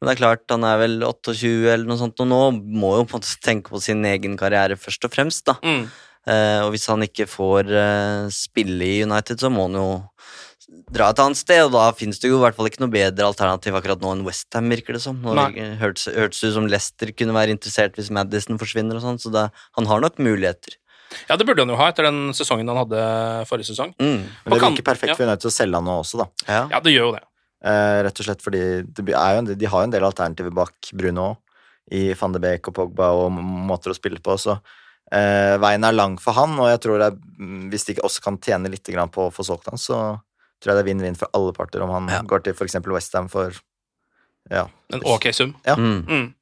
[0.00, 3.08] Men det er klart, han er vel 28 eller noe sånt, og nå må jo
[3.08, 5.58] på en måte tenke på sin egen karriere først og fremst, da.
[5.60, 5.90] Mm.
[6.28, 9.90] Uh, og hvis han ikke får uh, spille i United, så må han jo
[10.90, 13.28] dra et annet sted, og da finnes det jo i hvert fall ikke noe bedre
[13.28, 15.18] alternativ akkurat nå enn Westham, virker det som.
[15.22, 15.34] Nå
[15.80, 19.48] hørtes det ut som Leicester kunne være interessert hvis Madison forsvinner og sånn, så det,
[19.78, 20.79] han har nok muligheter.
[21.28, 23.00] Ja, det burde han jo ha etter den sesongen han hadde
[23.50, 23.94] forrige sesong.
[23.98, 24.20] Mm.
[24.22, 25.16] Men det blir virker perfekt ja.
[25.18, 26.26] for United å selge han nå også, da.
[26.46, 26.62] Ja.
[26.76, 27.24] Ja, det gjør jo det.
[27.60, 30.06] Eh, rett og slett fordi det er jo en, del- de har jo en del
[30.06, 31.26] alternativer bak Bruno
[31.92, 34.54] i van de Beek og Pogba og måter å spille på, så
[35.12, 38.06] eh, veien er lang for han, og jeg tror det er, mm, hvis de ikke
[38.06, 39.98] også kan tjene litt på å få solgt han, så
[40.60, 42.22] tror jeg det er vinn-vinn for alle parter om han Ja.
[42.22, 42.78] går til f.eks.
[42.86, 43.50] Westham for
[44.50, 44.68] ja.
[44.92, 45.54] En ok sum.
[45.66, 45.74] Ja.
[45.76, 46.04] Mm.
[46.08, 46.34] Mm.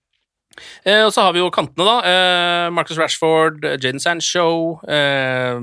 [0.84, 1.96] Eh, og så har vi jo kantene, da.
[2.08, 5.58] Eh, Marcus Rashford, Jaden Sancho, eh,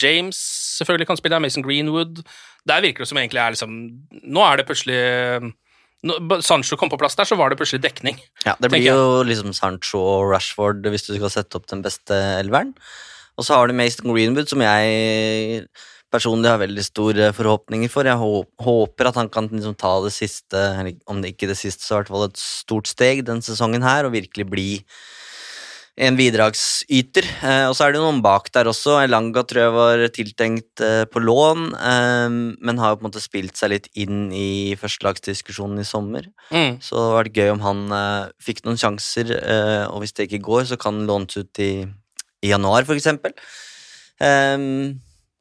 [0.00, 0.40] James
[0.78, 2.22] selvfølgelig kan spille, Mason Greenwood.
[2.68, 3.72] Der virker det som egentlig er liksom
[4.24, 5.00] Nå er det plutselig
[6.04, 8.18] når Sancho kom på plass der, så var det plutselig dekning.
[8.44, 12.18] Ja, det blir jo liksom Sancho og Rashford hvis du skal sette opp den beste
[12.42, 12.74] elveren.
[13.40, 15.64] Og så har du Mason Greenwood, som jeg
[16.14, 18.06] personlig har veldig store forhåpninger for.
[18.06, 18.20] Jeg
[18.64, 20.62] håper at han kan liksom ta det siste,
[21.10, 24.06] om det ikke det siste, så i hvert fall et stort steg den sesongen her,
[24.06, 24.70] og virkelig bli
[25.94, 27.26] en bidragsyter.
[27.46, 28.96] Eh, og så er det noen bak der også.
[29.04, 33.22] Elanga tror jeg var tiltenkt eh, på lån, eh, men har jo på en måte
[33.22, 36.26] spilt seg litt inn i førstelagsdiskusjonen i sommer.
[36.50, 36.80] Mm.
[36.82, 40.28] Så det hadde vært gøy om han eh, fikk noen sjanser, eh, og hvis det
[40.28, 41.72] ikke går, så kan han lånes ut i,
[42.42, 43.36] i januar, for eksempel.
[44.22, 45.00] Ehm,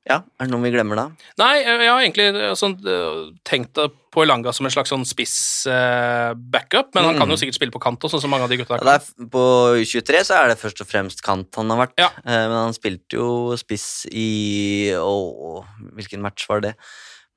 [0.10, 1.06] ja, er det noen vi glemmer da?
[1.40, 3.80] Nei, eh, jeg har egentlig eh, sånn, eh, tenkt
[4.14, 7.20] på Elanga som en slags sånn spiss-backup, men han Mm.
[7.20, 9.00] kan jo sikkert spille på kant også, sånn som mange av de gutta Ja, er,
[9.30, 9.44] på
[9.80, 12.10] U23 så er det først og fremst kant han har vært, Ja.
[12.26, 16.76] Eh, men han spilte jo spiss i å, Hvilken match var det?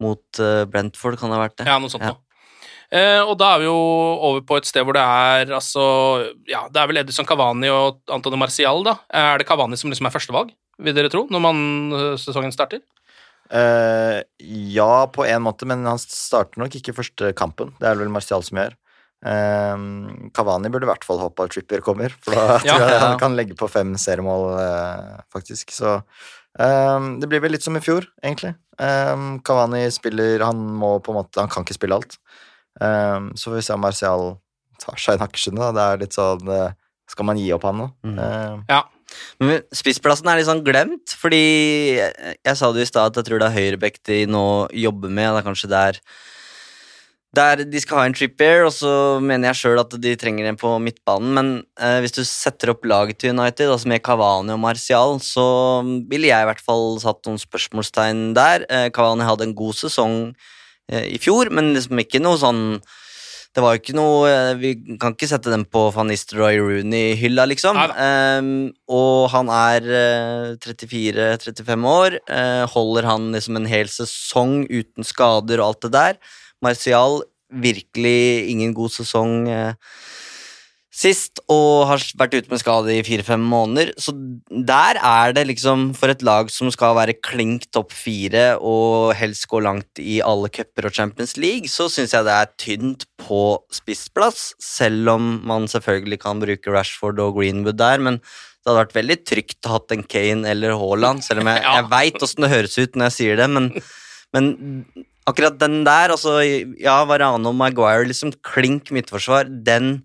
[0.00, 1.66] Mot eh, Brentford, kan det ha vært det?
[1.66, 2.14] Ja, noe sånt Ja.
[2.92, 6.68] Eh, og da er vi jo over på et sted hvor det er altså Ja,
[6.68, 8.98] det er vel Edison Cavani og Antonio Marcial, da.
[9.10, 11.58] Er det Cavani som liksom er førstevalg, vil dere tro, når man,
[11.96, 12.82] eh, sesongen starter?
[13.46, 17.70] Uh, ja, på en måte, men han starter nok ikke første kampen.
[17.78, 18.74] Det er det vel Martial som gjør.
[19.26, 19.84] Eh,
[20.36, 23.04] Cavani burde i hvert fall håpe at Trippier kommer, for da Ja, tror jeg ja.
[23.06, 25.70] han kan legge på fem seriemål, uh, faktisk.
[25.74, 26.00] Så
[26.58, 28.56] um, det blir vel litt som i fjor, egentlig.
[28.76, 32.18] Um, Cavani spiller Han må på en måte Han kan ikke spille alt.
[32.76, 34.24] Så får vi se om Martial
[34.82, 35.70] tar seg en da.
[35.72, 36.50] Det er litt sånn
[37.08, 37.86] Skal man gi opp han nå?
[38.04, 38.18] Mm.
[38.20, 38.82] Eh, Ja.
[39.42, 41.42] Men spissplassen er litt sånn glemt, fordi
[41.98, 44.46] jeg, jeg sa det i stad at jeg tror det er høyrebekk de nå
[44.86, 45.28] jobber med.
[45.34, 46.00] Det er kanskje der,
[47.36, 48.90] der de skal ha en trippier, og så
[49.22, 51.32] mener jeg sjøl at de trenger en på midtbanen.
[51.36, 55.46] Men eh, hvis du setter opp laget til United, altså med Cavani og Martial, så
[55.84, 58.68] ville jeg i hvert fall satt noen spørsmålstegn der.
[58.70, 60.20] Eh, hadde en god sesong
[60.92, 62.64] eh, i fjor, men liksom ikke noe sånn
[63.56, 67.46] det var jo ikke noe eh, Vi kan ikke sette dem på Van Nistelrooy Rooney-hylla,
[67.48, 67.78] liksom.
[67.96, 68.50] Ehm,
[68.92, 72.18] og han er eh, 34-35 år.
[72.28, 76.20] Uh, holder han liksom en hel sesong uten skader og alt det der?
[76.64, 79.72] Martial virkelig ingen god sesong eh,
[80.96, 83.90] sist, og har vært ute med skade i fire-fem måneder.
[84.00, 84.14] Så
[84.48, 89.44] der er det liksom, for et lag som skal være klink topp fire og helst
[89.50, 93.42] gå langt i alle cuper og Champions League, så syns jeg det er tynt på
[93.76, 98.96] spissplass, selv om man selvfølgelig kan bruke Rashford og Greenwood der, men det hadde vært
[98.96, 101.76] veldig trygt å hatt en Kane eller Haaland, selv om jeg, Ja.
[101.82, 103.68] jeg veit åssen det høres ut når jeg sier det, men,
[104.34, 104.50] men
[105.28, 109.98] akkurat den der, altså ja, Varano og Maguire, liksom klink midtforsvar, den,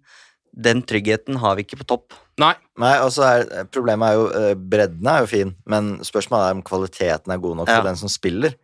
[0.53, 2.13] den tryggheten har vi ikke på topp.
[2.41, 2.53] Nei.
[2.81, 6.57] Nei, og så er Problemet er jo eh, Bredden er jo fin, men spørsmålet er
[6.57, 7.77] om kvaliteten er god nok Ja.
[7.79, 8.55] for den som spiller.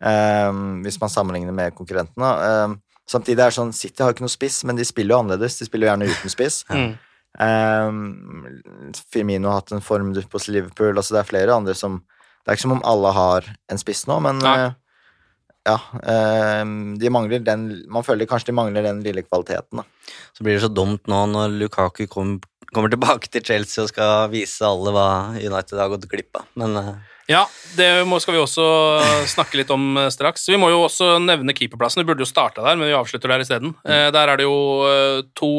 [0.00, 2.30] Um, hvis man sammenligner med konkurrentene.
[2.66, 5.58] Um, samtidig er det sånn City har ikke noe spiss, men de spiller jo annerledes.
[5.60, 6.58] De spiller jo gjerne uten spiss.
[6.68, 6.96] Mm.
[7.40, 10.96] um, Firmino har hatt en formdupp hos Liverpool.
[10.96, 12.02] Altså det er flere andre som
[12.44, 14.70] Det er ikke som om alle har en spiss nå, men Nei.
[15.66, 15.76] Ja.
[16.06, 20.12] ehm, de mangler den Man føler kanskje de mangler den lille kvaliteten, da.
[20.36, 22.36] Så blir det så dumt nå når Lukaku kom,
[22.72, 26.46] kommer tilbake til Chelsea og skal vise alle hva United har gått glipp av.
[26.60, 26.92] Men eh,
[27.32, 27.42] Ja,
[27.74, 27.88] det
[28.22, 28.66] skal vi også
[29.32, 30.46] snakke litt om eh, straks.
[30.52, 32.04] Vi må jo også nevne keeperplassen.
[32.04, 33.74] Vi burde jo starta der, men vi avslutter der isteden.
[33.82, 35.50] Eh, der er det jo to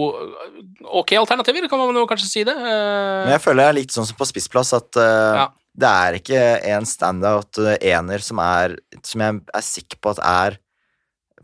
[0.88, 2.56] ok alternativer, kan man jo kanskje si det.
[2.56, 5.48] Eh, Men jeg føler jeg er litt sånn som på spissplass at Ja.
[5.78, 6.40] Det er ikke
[6.72, 10.58] en standout eh, ener som er Som jeg er sikker på at er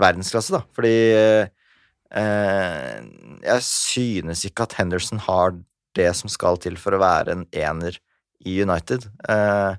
[0.01, 0.63] verdensklasse, da.
[0.73, 2.97] Fordi eh,
[3.45, 5.53] jeg synes ikke at Henderson har
[5.93, 7.99] det som skal til for å være en ener
[8.41, 9.05] i United.
[9.29, 9.77] Eh,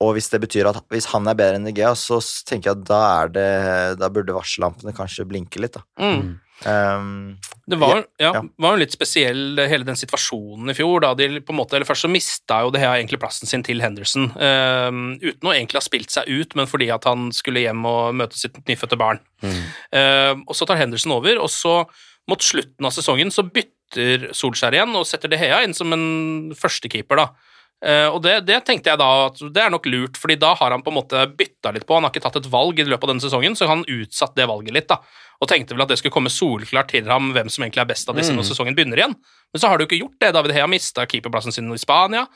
[0.00, 2.86] og hvis det betyr at hvis han er bedre enn Igea, så tenker jeg at
[2.88, 3.48] da er det
[4.00, 5.84] Da burde varsellampene kanskje blinke litt, da.
[6.00, 6.30] mm.
[6.60, 7.38] Um,
[7.70, 8.42] Det var, ja, ja.
[8.60, 11.00] var jo litt spesiell, hele den situasjonen i fjor.
[11.04, 13.64] Da de på en måte, eller Først så mista jo det her egentlig plassen sin
[13.66, 14.90] til Henderson, eh,
[15.22, 18.38] uten å egentlig ha spilt seg ut, men fordi at han skulle hjem og møte
[18.38, 19.22] sitt nyfødte barn.
[19.42, 21.84] Eh, og Så tar Henderson over, og så
[22.28, 26.52] mot slutten av sesongen så bytter Solskjær igjen og setter De Hea inn som en
[26.54, 27.16] førstekeeper.
[27.16, 27.30] da.
[27.80, 30.74] Eh, og det, det tenkte jeg da at det er nok lurt, fordi da har
[30.74, 31.96] han på en måte bytta litt på.
[31.96, 34.48] Han har ikke tatt et valg i løpet av denne sesongen, så han utsatt det
[34.50, 34.88] valget litt.
[34.90, 35.00] da.
[35.40, 38.10] Og tenkte vel at det skulle komme solklart til ham hvem som egentlig er best
[38.12, 39.16] av disse når sesongen begynner igjen.
[39.50, 40.34] Men så har jo ikke gjort det.
[40.36, 42.26] David Hea mista keeperplassen sin i Spania.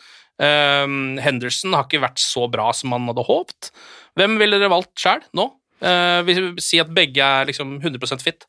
[0.41, 0.87] Eh,
[1.27, 3.75] Henderson har ikke vært så bra som han hadde håpt.
[4.17, 5.51] Hvem ville dere valgt sjøl nå?
[5.85, 8.47] Uh, vi si at begge er liksom 100% fit.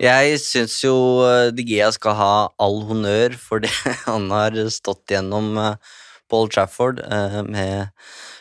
[0.00, 0.94] Jeg syns jo
[1.52, 3.72] De Gea skal ha all honnør for det
[4.06, 5.98] han har stått gjennom eh,
[6.30, 7.90] på Old Trafford eh, med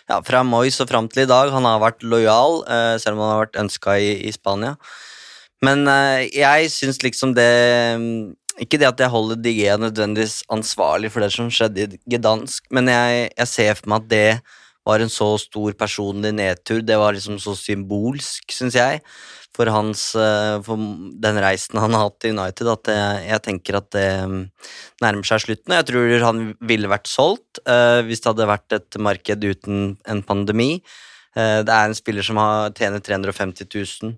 [0.09, 1.51] ja, fra Moyes og fram til i dag.
[1.53, 4.75] Han har vært lojal, eh, selv om han har vært ønska i, i Spania.
[5.65, 7.49] Men eh, jeg syns liksom det
[7.99, 8.21] mm,
[8.63, 12.87] Ikke det at jeg holder De nødvendigvis ansvarlig for det som skjedde i Gdansk, men
[12.91, 14.31] jeg, jeg ser for meg at det
[14.87, 16.81] var en så stor personlig nedtur.
[16.81, 19.01] Det var liksom så symbolsk, syns jeg,
[19.59, 20.79] for, hans, eh, for
[21.19, 24.39] den reisen han har hatt i United, at jeg, jeg tenker at det mm,
[25.03, 25.75] nærmer seg slutten.
[25.75, 30.23] Jeg tror han ville vært solgt uh, hvis det hadde vært et marked uten en
[30.23, 30.77] pandemi.
[31.35, 34.15] Uh, det er en spiller som har, tjener 350 000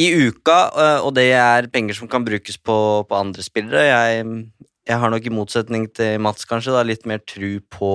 [0.00, 3.84] i uka, uh, og det er penger som kan brukes på, på andre spillere.
[3.84, 4.26] Jeg,
[4.88, 7.94] jeg har nok i motsetning til Mats kanskje da, litt mer tru på,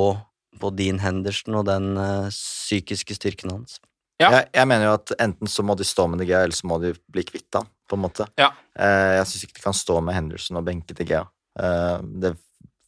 [0.62, 1.96] på Dean Henderson og den
[2.30, 3.82] psykiske styrken hans.
[4.20, 4.30] Ja.
[4.36, 6.68] Jeg, jeg mener jo at enten så må de stå med De Gea, eller så
[6.68, 8.28] må de bli kvitt han, på en måte.
[8.38, 8.50] Ja.
[8.78, 11.22] Eh, jeg syns ikke de kan stå med Henderson og benke De Gea.
[11.60, 12.34] Eh, det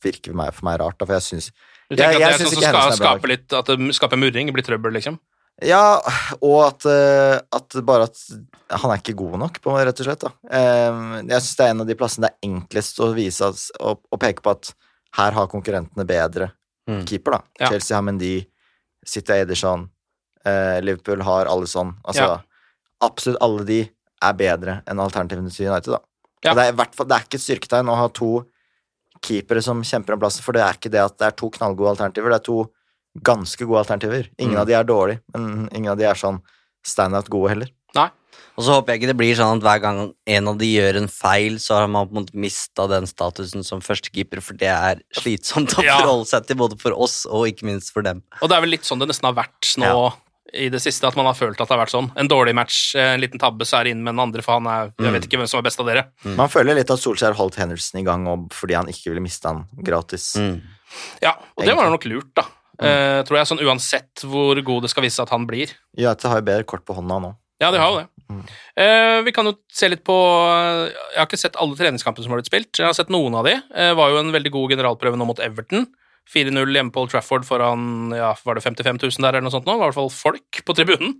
[0.03, 1.51] virker for meg, for meg rart, da, for jeg syns
[1.91, 4.17] Du tenker Jeg- jeg at det er sånn som skal skape litt At det skaper
[4.17, 5.19] murring, blir trøbbel, liksom?
[5.61, 5.99] Ja,
[6.41, 8.17] og at, eh, at bare at
[8.81, 10.19] han er ikke god nok, på rett og slett.
[10.23, 10.31] Da.
[10.49, 13.99] Jeg syns det er en av de plassene det er enklest å vise og å,
[14.15, 14.73] å peke på at
[15.19, 16.51] her har konkurrentene bedre
[16.89, 17.05] Mm.
[17.05, 17.41] keeper, da.
[17.59, 17.67] Ja.
[17.69, 18.47] Chelsea har Mendy,
[19.05, 19.87] City Ederson,
[20.81, 21.95] Liverpool har Alison.
[22.05, 22.37] Altså, Ja.
[23.01, 23.89] absolutt alle de
[24.21, 25.99] er bedre enn alternativene til United, da.
[26.43, 26.53] Ja.
[26.53, 28.45] Det, er, hvert fall- det er ikke et styrketegn å ha to
[29.21, 31.91] keepere som kjemper om plassen, for det er ikke det at det er to knallgode
[31.97, 32.71] alternativer, det er to
[33.21, 34.29] ganske gode alternativer.
[34.39, 34.61] Ingen Mm.
[34.61, 36.41] av de er dårlige, men ingen av de er sånn
[36.83, 37.69] standout gode heller.
[38.57, 40.97] Og så håper jeg ikke det blir sånn at hver gang en av de gjør
[40.97, 44.67] en feil, så har man på en måte mista den statusen som førstekeeper, for det
[44.67, 45.99] er slitsomt å Ja.
[46.01, 48.21] forholde seg til både for oss og ikke minst for dem.
[48.41, 50.13] Og det er vel litt sånn det nesten har vært nå
[50.53, 52.11] i det siste, at man har følt at det har vært sånn.
[52.19, 54.59] En dårlig match, eh, en liten tabbe, så er det inn med den andre, for
[54.59, 55.13] han er Jeg Mm.
[55.13, 56.05] vet ikke hvem som er best av dere.
[56.25, 59.45] Man føler litt at Solskjær holdt Henderson i gang og, fordi han ikke ville miste
[59.47, 60.35] han gratis.
[60.35, 60.61] Mm.
[61.21, 62.43] Ja, og det var nok lurt, da.
[62.81, 65.69] Eh, tror jeg, sånn Uansett hvor god det skal vise seg at han blir.
[65.95, 67.35] Ja, det har jo bedre kort på hånda nå.
[67.61, 68.07] Ja, de har jo det.
[68.31, 68.43] Mm.
[68.77, 72.39] Eh, vi kan jo se litt på Jeg har ikke sett alle treningskampene som har
[72.41, 72.71] blitt spilt.
[72.79, 73.61] Jeg har sett noen av de.
[73.75, 75.85] Eh, var jo en veldig god generalprøve nå mot Everton.
[76.29, 79.65] 4-0 hjemme på Old Trafford foran ja, var det 55 000 der, eller noe sånt
[79.67, 79.73] nå.
[79.73, 81.17] Det var i hvert fall folk på tribunen.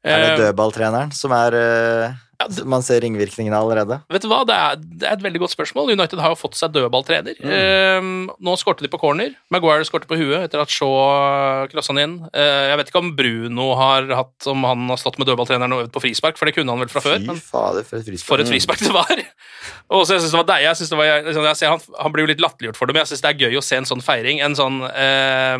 [0.00, 3.98] Er det Eh, dødballtreneren som er eh, Ja, det- Man ser ringvirkningene allerede.
[4.08, 5.90] Vet du hva, det er, det er et veldig godt spørsmål.
[5.92, 7.36] United har jo fått seg dødballtrener.
[7.44, 8.00] Eh,
[8.40, 9.34] nå skårte de på corner.
[9.52, 12.14] Maguire skårte på huet etter at Shaw crossa han inn.
[12.32, 15.84] Eh, jeg vet ikke om Bruno har hatt Om han har stått med dødballtreneren og
[15.84, 17.20] øvd på frispark, for det kunne han vel fra før.
[17.26, 18.26] Men fader, for et frispark.
[18.32, 19.20] for et frispark det var!
[19.90, 20.62] Og så jeg synes det var deg.
[20.64, 22.94] Jeg synes det var, liksom, jeg ser, han, han blir jo litt latterliggjort for det,
[22.96, 24.40] men jeg syns det er gøy å se en sånn feiring.
[24.40, 25.58] En sånn eh,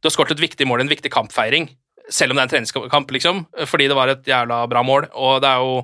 [0.00, 1.68] Du har skåret et viktig mål, en viktig kampfeiring,
[2.10, 5.08] selv om det er en treningskamp, liksom, fordi det var et jævla bra mål.
[5.14, 5.74] Og det er jo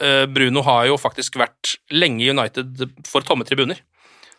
[0.00, 3.80] eh, Bruno har jo faktisk vært lenge i United for tomme tribuner.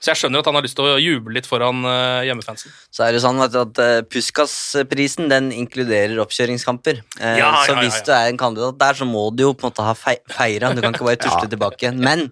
[0.03, 2.73] Så jeg skjønner at han har lyst til å juble litt foran eh, hjemmefansen.
[2.91, 6.99] Så er det sånn at, at eh, Puskas-prisen den inkluderer oppkjøringskamper.
[7.21, 9.53] Ja, Ja, så ja, så hvis du er en kandidat der, så må du jo
[9.55, 10.73] på en måte ha fei feira.
[10.75, 11.93] Du kan ikke bare tusle tilbake.
[11.95, 12.27] Men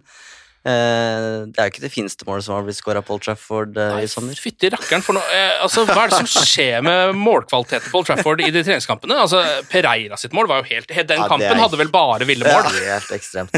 [0.62, 4.04] det er jo ikke det fineste målet som har blitt skåra på Old Trafford Nei,
[4.06, 4.38] i sommer.
[4.38, 8.10] Fytti rakkeren for noe eh, altså, Hva er det som skjer med målkvaliteten på Old
[8.12, 9.17] Trafford i de treningskampene?
[9.24, 12.45] Altså, Pereira sitt mål var jo helt Den Ja, er kampen hadde vel bare ville
[12.45, 12.69] mål?
[12.78, 13.58] Helt ekstremt.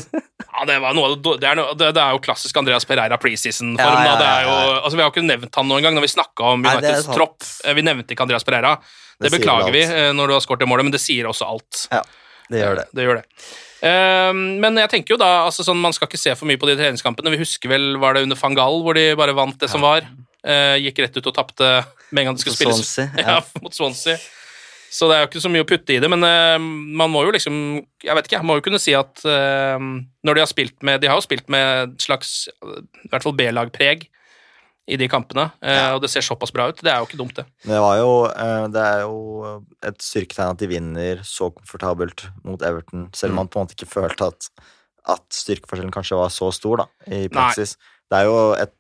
[0.53, 4.03] Ja, det, var noe, det, er noe, det, er jo klassisk Andreas Pereira preseason-form.
[4.05, 6.51] Ja, ja, ja, altså, vi har jo ikke nevnt han noen gang når vi snakka
[6.53, 7.39] om Uniteds tropp.
[7.65, 8.77] Eh, Vi nevnte ikke Andreas Pereira.
[9.17, 11.87] Det, beklager vi eh, når du har skåret det målet, men det sier også alt.
[11.91, 12.03] Ja,
[12.53, 12.87] det gjør det.
[12.93, 13.25] Det gjør det.
[13.83, 16.69] Um, men jeg tenker jo da, altså sånn, man skal ikke se for mye på
[16.69, 17.33] de treningskampene.
[17.33, 20.07] Vi husker vel, var det under van Gaal hvor de bare vant det som var?
[20.43, 21.67] Uh, gikk rett ut og tapte
[22.13, 22.79] med en gang det skulle spilles.
[22.79, 23.63] Swansea, Ja, ja.
[23.63, 24.15] mot Swansea.
[24.93, 27.25] Så det er jo ikke så mye å putte i det, men uh, man må
[27.25, 27.55] jo liksom
[28.05, 29.81] Jeg vet ikke, jeg må jo kunne si at uh,
[30.23, 33.35] når de har spilt med De har jo spilt med et slags i hvert fall
[33.39, 34.05] B-lagpreg
[34.87, 36.81] i de kampene, eh, og det ser såpass bra ut.
[36.83, 37.45] Det er jo ikke dumt, det.
[37.63, 39.17] Det, var jo, eh, det er jo
[39.87, 43.77] et styrketegn at de vinner så komfortabelt mot Everton, selv om man på en måte
[43.79, 44.49] ikke følte at
[45.03, 47.75] at styrkeforskjellen kanskje var så stor, da, i praksis.
[48.11, 48.71] Det er jo et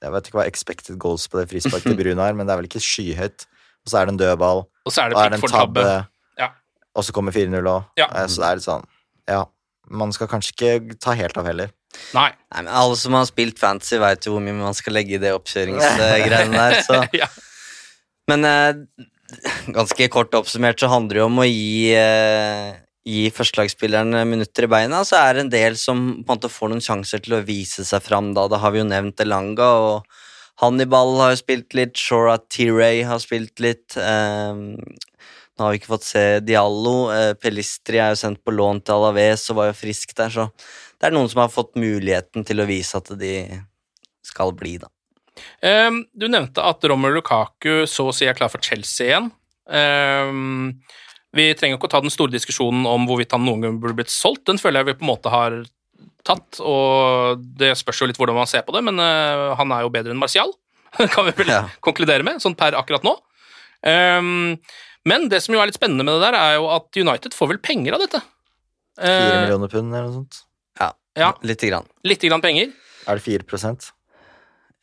[0.00, 2.60] Jeg vet ikke hva expected goals på det frisparket til Brun er, men det er
[2.60, 3.46] vel ikke skyhøyt.
[3.82, 5.82] Og så er det en dødball, Og så er det en tabbe,
[6.38, 6.48] Ja.
[6.94, 7.88] og så kommer 4-0 òg.
[7.98, 8.06] Ja.
[8.30, 8.86] Så det er litt sånn
[9.26, 9.40] Ja,
[9.90, 11.74] man skal kanskje ikke ta helt av heller.
[12.14, 12.30] Nei.
[12.52, 15.22] Nei, men Alle som har spilt fantasy, veit jo hvor mye man skal legge i
[15.22, 16.78] det oppkjøringsgreiene der.
[16.86, 17.00] Så.
[17.22, 17.28] ja.
[18.30, 19.04] Men eh,
[19.74, 24.72] ganske kort oppsummert så handler det jo om å gi, eh, gi førstelagsspillerne minutter i
[24.76, 25.02] beina.
[25.06, 27.86] Så er det en del som på en måte får noen sjanser til å vise
[27.86, 28.46] seg fram da.
[28.52, 30.22] Da har vi jo nevnt Elanga, og
[30.62, 33.98] Hannibal har jo spilt litt, Shora T-Ray har spilt litt.
[33.98, 34.62] Eh,
[35.54, 37.12] nå har vi ikke fått se Diallo.
[37.14, 40.48] Eh, Pelistri er jo sendt på lån til Alaves og var jo frisk der, så
[41.00, 43.32] det er noen som har fått muligheten til å vise at de
[44.24, 44.88] skal bli, da.
[45.64, 49.30] Um, du nevnte at Romelu Lukaku så å si er klar for Chelsea igjen.
[49.66, 50.76] Um,
[51.34, 54.12] vi trenger ikke å ta den store diskusjonen om hvorvidt han noen gang burde blitt
[54.14, 54.44] solgt.
[54.46, 55.56] Den føler jeg vi på en måte har
[56.24, 59.82] tatt, og det spørs jo litt hvordan man ser på det, men uh, han er
[59.84, 60.54] jo bedre enn Martial,
[61.14, 61.62] kan vi vel Ja.
[61.84, 63.16] konkludere med, sånn per akkurat nå.
[63.84, 64.54] Um,
[65.04, 67.50] men det som jo er litt spennende med det der, er jo at United får
[67.50, 68.22] vel penger av dette.
[68.94, 70.44] Fire Eh, millioner pund eller noe sånt.
[71.16, 71.86] Ja, lite grann.
[72.04, 72.72] litt grann penger.
[73.06, 73.90] Er det 4%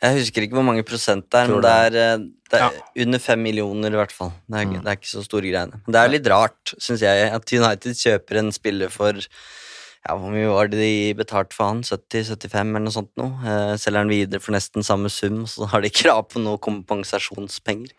[0.01, 2.17] Jeg husker ikke hvor mange prosent det er, men det er, eh,
[2.49, 3.03] det er Ja.
[3.03, 4.31] under fem millioner i hvert fall.
[4.49, 4.83] Det er, Mm.
[4.83, 5.81] det er ikke så store greiene.
[5.85, 10.31] Men det er litt rart, syns jeg, at United kjøper en spiller for ja, Hvor
[10.33, 11.83] mye var det de betalte for han?
[11.83, 13.37] 70-75 eller noe sånt noe?
[13.45, 17.91] Eh, selger han videre for nesten samme sum, så har de krav på noe kompensasjonspenger.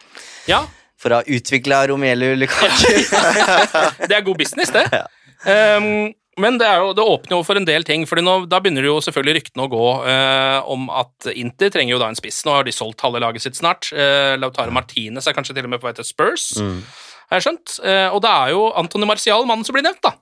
[0.48, 0.66] Ja,
[0.98, 2.66] For å ha utvikla Romelu Lukaku.
[4.08, 4.88] det er god business, det.
[4.92, 5.06] Ja.
[5.46, 8.80] Ehm, men det, er jo, det åpner jo for en del ting, for da begynner
[8.84, 12.40] det jo selvfølgelig ryktene å gå eh, om at Inter trenger jo da en spiss.
[12.46, 13.90] Nå har de solgt halve laget sitt snart.
[13.92, 16.80] Uh, Lautaro Martinez er kanskje til og med på vei til Spurs, Mm.
[17.28, 17.78] har jeg skjønt.
[17.84, 20.14] Eh, og det er jo Antony Martial, mannen som blir nevnt, da.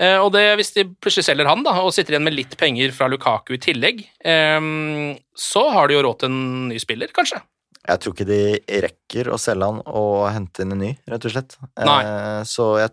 [0.00, 2.94] Eh, og det, hvis de plutselig selger han da, og sitter igjen med litt penger
[2.96, 7.42] fra Lukaku i tillegg, ehm, så har de jo råd til en ny spiller, kanskje.
[7.80, 8.40] Jeg tror ikke de
[8.84, 11.56] rekker å selge han og hente inn en ny, rett og slett.
[11.80, 12.00] Nei.
[12.04, 12.92] Eh, så jeg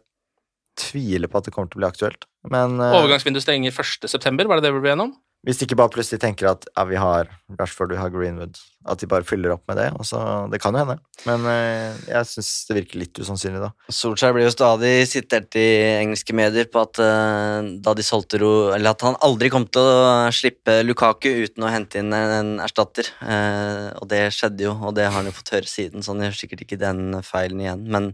[0.78, 2.28] tviler på at det kommer til å bli aktuelt.
[2.54, 5.16] Men eh, Overgangsvinduet stenger 1.9., var det det vi ble enige om?
[5.46, 8.58] Hvis de ikke bare plutselig tenker at ja, vi har Rashford, vi har Greenwood,
[8.90, 10.20] at de bare fyller opp med det, og så
[10.52, 10.98] Det kan jo hende.
[11.28, 13.70] Men eh, jeg syns det virker litt usannsynlig, da.
[13.94, 15.68] Solskjær blir jo stadig sitert i
[16.02, 19.86] engelske medier på at eh, da de solgte Ro, eller at han aldri kom til
[19.86, 23.14] å slippe Lukaku uten å hente inn en, erstatter.
[23.22, 26.26] Eh, og det skjedde jo, og det har han jo fått høre siden, så han
[26.28, 27.88] gjør sikkert ikke den feilen igjen.
[27.94, 28.12] Men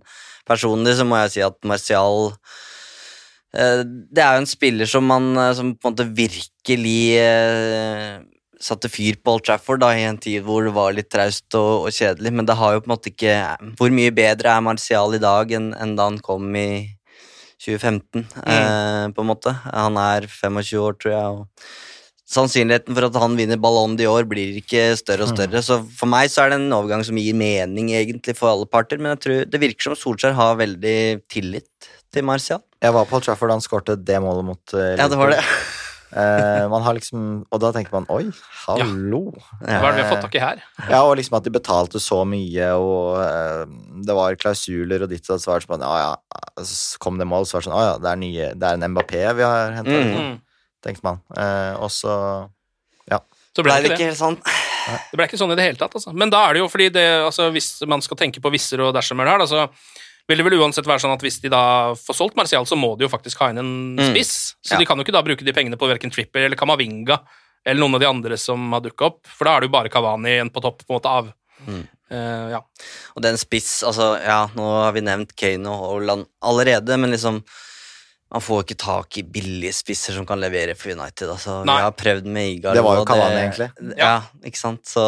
[0.49, 2.35] personlig så må jeg si at Martial
[3.53, 8.15] Det er jo en spiller som man eh, som på en måte virkelig eh,
[8.63, 11.87] satte fyr på Old Trafford da, i en tid hvor det var litt traust og,
[11.87, 13.37] og kjedelig, men det har jo på en måte ikke
[13.79, 16.67] Hvor mye bedre er Martial i dag enn, enn da han kom i
[17.63, 19.53] 2015, eh, på en måte?
[19.69, 21.73] Han er 25 år, tror jeg, og
[22.33, 26.31] sannsynligheten for at han vinner Ballon d'Or blir ikke større og større, så for meg
[26.33, 29.51] så er det en overgang som gir mening egentlig for alle parter, men jeg tror
[29.51, 30.97] det virker som Solskjær har veldig
[31.31, 32.61] tillit til Martial.
[32.83, 35.33] Jeg var på Old Trafford da han skårte det målet mot uh, Ja, det var
[35.33, 35.39] det.
[36.13, 38.27] uh, man har liksom, og da tenker man oi,
[38.67, 39.21] hallo.
[39.63, 40.61] Hva er det vi har fått tak i her?
[40.91, 43.63] Ja, og liksom at de betalte så mye, og uh,
[44.05, 47.17] det var klausuler og ditt og datt, så var det sånn ja, ja, så kom
[47.21, 49.23] det mål, så var det sånn å ja, det er, nye, det er en Mbappé
[49.39, 50.35] vi har henta, Mm.
[50.83, 51.21] tenkte man.
[51.39, 52.17] Eh, og så
[53.53, 53.97] Så ble det det ikke det.
[54.01, 54.37] ikke helt sånn?
[55.11, 56.09] Det ble ikke sånn i det hele tatt, altså.
[56.17, 58.95] Men da er det jo fordi det, altså, hvis man skal tenke på visser og
[58.95, 59.67] dersomer her, da, så
[60.27, 62.93] vil det vel uansett være sånn at hvis de da får solgt Martial, så må
[62.97, 64.11] de jo faktisk ha inn en Mm.
[64.13, 64.55] spiss.
[64.63, 64.77] Så Ja.
[64.79, 67.19] de kan jo ikke da bruke de pengene på verken Tripper eller Kamavinga
[67.65, 69.89] eller noen av de andre som har dukka opp, for da er det jo bare
[69.89, 71.33] Kavani igjen på topp, på en måte, av.
[71.67, 71.87] Mm.
[72.11, 72.59] Uh, ja.
[73.15, 77.43] Og den spiss, altså ja, nå har vi nevnt Kane og Haaland allerede, men liksom
[78.33, 81.29] man får ikke tak i billige spisser som kan levere for United.
[81.29, 81.75] Altså, Nei.
[81.77, 82.73] vi har prøvd med Igar.
[82.73, 83.97] Det var jo Kavani, Cavani, egentlig.
[83.97, 84.81] Ja, ikke sant.
[84.89, 85.03] Så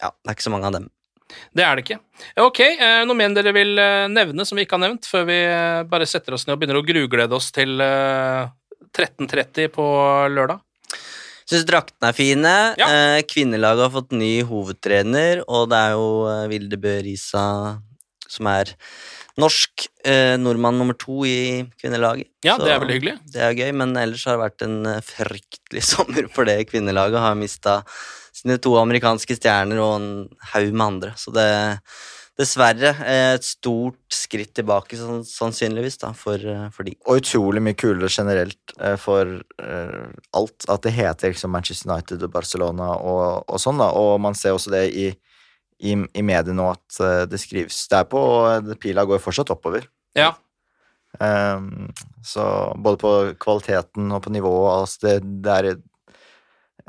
[0.00, 0.90] ja, det er ikke så mange av dem.
[1.26, 1.98] Det er det ikke.
[2.42, 5.40] Ok, eh, noe mer dere vil eh, nevne som vi ikke har nevnt, før vi
[5.42, 8.46] eh, bare setter oss ned og begynner å gruglede oss til eh,
[8.96, 9.86] 13.30 på
[10.32, 10.62] lørdag?
[11.46, 12.54] Syns draktene er fine.
[12.80, 12.86] Ja.
[13.30, 16.08] Kvinnelaget har fått ny hovedtrener, og det er jo
[16.50, 17.44] Vilde Bø Risa
[18.26, 18.72] som er
[19.38, 19.84] norsk
[20.42, 22.26] nordmann nummer to i kvinnelaget.
[22.42, 23.14] Ja, Så det er veldig hyggelig.
[23.30, 27.22] Det er gøy, men ellers har det vært en fryktelig sommer for det kvinnelaget.
[27.22, 27.76] Har mista
[28.46, 30.12] sine to amerikanske stjerner og en
[30.52, 31.16] haug med andre.
[31.18, 31.48] Så det
[32.36, 36.94] dessverre eh, et stort skritt tilbake, sannsynligvis, da, for, eh, for de.
[37.08, 40.68] Og utrolig mye kulere generelt eh, for uh, alt.
[40.68, 43.88] At det heter liksom Manchester United og Barcelona og, og sånn, da.
[43.96, 45.08] Og man ser også det i,
[45.80, 49.88] i, i mediene nå at det skrives er og Pila går fortsatt oppover.
[50.16, 50.34] Ja.
[51.16, 51.88] Um,
[52.24, 52.44] så
[52.76, 53.10] både på
[53.40, 55.14] kvaliteten og på nivået altså det,
[55.44, 55.78] det er,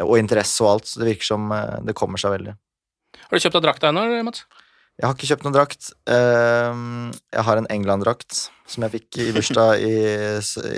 [0.05, 2.53] og interesse og alt, så det virker som eh, det kommer seg veldig.
[3.27, 4.45] Har du kjøpt deg drakt ennå, Mats?
[4.97, 5.89] Jeg har ikke kjøpt noen drakt.
[6.09, 9.91] Um, jeg har en England-drakt som jeg fikk i bursdag i,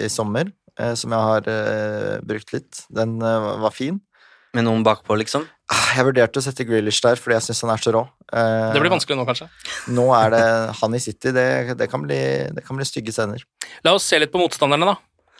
[0.03, 2.81] i sommer, eh, som jeg har eh, brukt litt.
[2.91, 4.01] Den eh, var fin.
[4.57, 5.43] Med noen bakpå, liksom?
[5.69, 8.01] Ah, Jeg vurderte å sette Grealish der, fordi jeg syns han er så rå.
[8.33, 9.45] Eh, Det blir vanskelig nå, kanskje.
[9.93, 10.45] Nå er det
[10.81, 11.31] han i City.
[11.35, 11.45] Det,
[11.77, 12.17] det, kan, bli,
[12.57, 13.45] det kan bli stygge scener.
[13.85, 14.97] La oss se litt på motstanderne, da.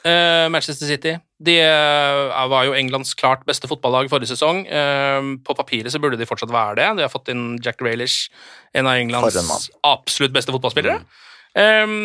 [0.08, 4.66] Eh, Manchester City De eh, var jo Englands klart beste fotballag forrige sesong.
[4.68, 6.90] Eh, på papiret så burde de fortsatt være det.
[7.00, 8.28] De har fått inn Jack Raylish,
[8.76, 9.00] en av.
[9.00, 11.00] Englands absolutt beste fotballspillere.
[11.56, 11.96] Eh,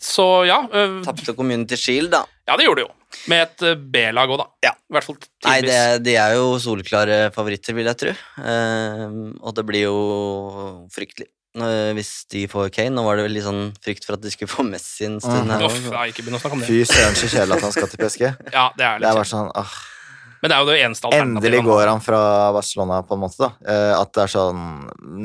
[0.00, 0.62] så ja
[1.04, 2.22] Tapte Community Shield, da.
[2.48, 2.94] Ja, det gjorde de jo.
[3.28, 4.46] Med et B-lag òg, da.
[4.64, 4.72] Ja.
[4.78, 8.14] I hvert fall Nei, det, de er jo soleklare favoritter, vil jeg tro.
[8.38, 9.98] Um, og det blir jo
[10.94, 12.94] fryktelig hvis de får Kane.
[12.94, 15.50] Nå var det vel litt sånn frykt for at de skulle få Messi en stund
[15.50, 15.64] her.
[15.66, 16.04] Uff, også.
[16.12, 16.68] ikke begynn å snakke om det.
[16.70, 18.22] Fy søren, så kjedelig at han skal til PSG.
[18.56, 19.74] Ja, det er litt Det er bare sånn ah,
[20.42, 21.10] Men det er jo det eneste.
[21.18, 22.20] Endelig går han fra
[22.54, 23.40] Barcelona, på en måte.
[23.42, 24.62] da Eh, At det er sånn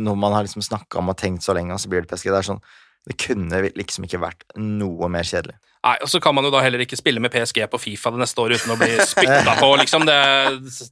[0.05, 2.31] Noe man har liksom snakka om og tenkt så lenge, og så blir det PSG.
[2.33, 2.63] Det er sånn
[3.05, 5.57] Det kunne liksom ikke vært noe mer kjedelig.
[5.85, 8.17] Nei, og så kan man jo da heller ikke spille med PSG på Fifa det
[8.23, 10.07] neste året uten å bli spytta på, liksom.
[10.09, 10.15] Det,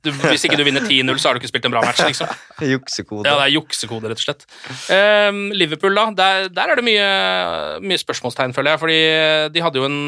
[0.06, 2.30] du, hvis ikke du vinner 10-0, så har du ikke spilt en bra match, liksom.
[2.76, 3.26] Juksekode.
[3.26, 4.46] Ja, det er juksekode, rett og slett.
[4.94, 6.06] Um, Liverpool, da.
[6.20, 7.10] Der, der er det mye,
[7.82, 8.84] mye spørsmålstegn, føler jeg.
[8.84, 9.00] Fordi
[9.56, 10.00] de hadde jo en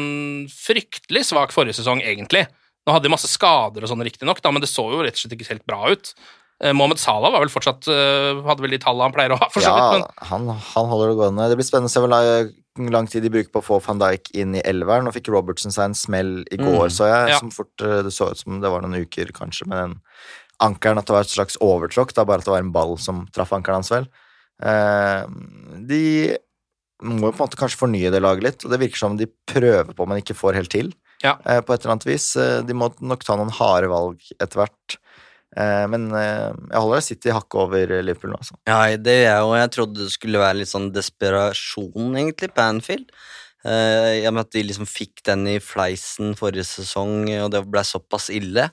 [0.54, 2.46] fryktelig svak forrige sesong, egentlig.
[2.86, 5.34] Nå hadde de masse skader og sånn, riktignok, men det så jo rett og slett
[5.34, 6.14] ikke helt bra ut.
[6.64, 9.48] Eh, Mohammed Salah var vel fortsatt eh, Hadde vel de tallene han pleier å ha,
[9.52, 9.74] for Ja.
[9.92, 11.48] Men han, han holder det gående.
[11.52, 14.30] Det blir spennende å se hvor lang tid de bruker på å få van Dijk
[14.40, 15.04] inn i elveren.
[15.08, 16.94] Nå fikk Robertson seg en smell i går, Mm.
[16.96, 17.28] så jeg.
[17.34, 17.38] Ja.
[17.40, 19.94] Som fort, eh, det så ut som det var noen uker, kanskje, med den
[20.64, 20.98] ankelen.
[21.00, 23.52] At det var et slags overtråkk, da, bare at det var en ball som traff
[23.56, 24.08] ankelen hans, vel.
[24.64, 25.24] Eh,
[25.88, 26.02] de
[27.04, 29.26] må jo på en måte kanskje fornye det laget litt, og det virker som de
[29.48, 30.92] prøver på, men ikke får helt til.
[31.24, 31.36] Ja.
[31.48, 32.32] eh, på et eller annet vis.
[32.36, 34.96] De må nok ta noen harde valg etter hvert.
[35.54, 38.58] Eh, Men eh, jeg holder City hakket over Liverpool nå, altså.
[38.68, 42.64] Ja, det gjør jeg, og jeg trodde det skulle være litt sånn desperasjon, egentlig, på
[42.66, 43.08] Anfield.
[43.66, 47.82] Jeg I med at de liksom fikk den i fleisen forrige sesong, og det ble
[47.82, 48.68] såpass ille.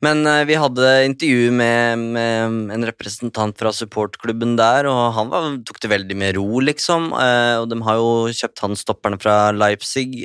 [0.00, 5.48] Men eh, vi hadde intervju med, med en representant fra supportklubben der, og han var,
[5.66, 7.10] tok det veldig med ro, liksom.
[7.18, 10.22] Eh, og de har jo kjøpt han stopperne fra Leipzig,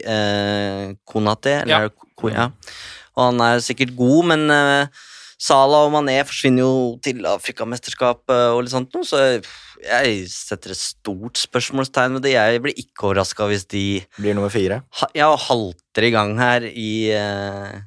[1.10, 2.50] Konate, eller Ko- ja.
[3.18, 4.88] Og han er sikkert god, men eh,
[5.42, 9.22] Salah og Mané forsvinner jo til Afrikamesterskapet og litt sånt noe, så
[9.86, 12.36] jeg setter et stort spørsmålstegn ved det.
[12.38, 13.86] Jeg blir ikke overraska hvis de
[14.18, 14.82] Blir nummer fire.
[15.02, 17.84] ha, ja, halter i gang her i, uh, i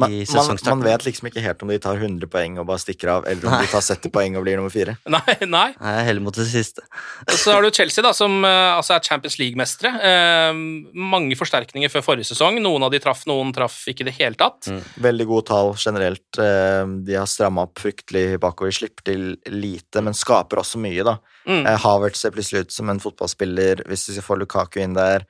[0.00, 0.78] Man, i sesongstarten.
[0.78, 3.44] man vet liksom ikke helt om de tar 100 poeng og bare stikker av, eller
[3.44, 3.58] om Nei.
[3.66, 4.94] de tar 70 poeng og blir nummer fire.
[5.12, 5.66] nei, nei.
[5.76, 6.80] Nei, heller mot det siste.
[7.26, 9.92] Og så har du Chelsea, da, som eh, altså er Champions League-mestere.
[10.08, 10.62] Eh,
[10.96, 12.56] mange forsterkninger før forrige sesong.
[12.64, 14.70] Noen av de traff, noen traff ikke i det hele tatt.
[14.72, 14.80] Mm.
[15.10, 16.40] Veldig gode tall generelt.
[16.40, 21.18] Eh, De har stramma opp fryktelig bakover, slipper til lite, men skaper også mye, da.
[21.44, 21.66] Mm.
[21.68, 25.28] Eh, Havertz ser plutselig ut som en fotballspiller, hvis de skal få Lukaku inn der.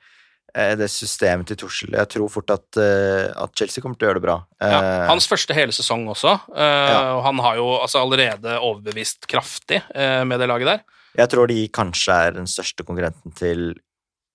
[0.55, 1.91] Eh, Det systemet til Tussel.
[1.97, 4.35] Jeg tror fort at, eh, at Chelsea kommer til å gjøre det bra.
[4.61, 7.15] Ja, Eh, hans første hele sesong også, eh, Ja.
[7.17, 10.81] og han har jo altså, allerede overbevist kraftig eh, med det laget der.
[11.17, 13.73] Jeg tror de kanskje er den største konkurrenten til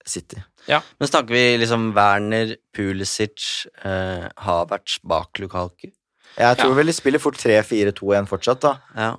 [0.07, 0.37] City.
[0.69, 5.91] Men snakker vi liksom Werner, Pulisic, eh, Havertz bak Lukalku?
[6.37, 6.75] Jeg tror Ja.
[6.75, 8.79] vel de spiller fort 3-4-2-1 fortsatt, da.
[8.97, 9.16] Ja.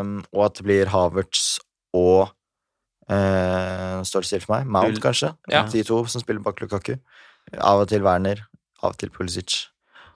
[0.00, 1.58] Um, og at det blir Havertz
[1.94, 2.30] og
[3.12, 4.70] eh, Står det stille for meg?
[4.72, 5.34] Mount, kanskje?
[5.52, 5.66] Ja.
[5.70, 6.96] De to som spiller bak Lukaku.
[7.58, 8.44] Av og til Werner,
[8.82, 9.66] av og til Pulisic.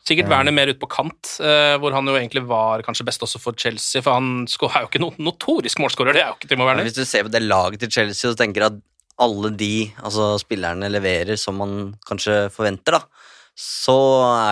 [0.07, 3.41] Sikkert Werner mer ut på kant, eh, hvor han jo egentlig var kanskje best også
[3.43, 6.69] for Chelsea, for han er jo ikke noen notorisk målskårer, det er jo ikke Timo
[6.69, 6.87] Werner.
[6.87, 8.79] Hvis du ser på det laget til Chelsea og tenker at
[9.19, 13.27] alle de altså spillerne leverer som man kanskje forventer, da,
[13.57, 13.99] så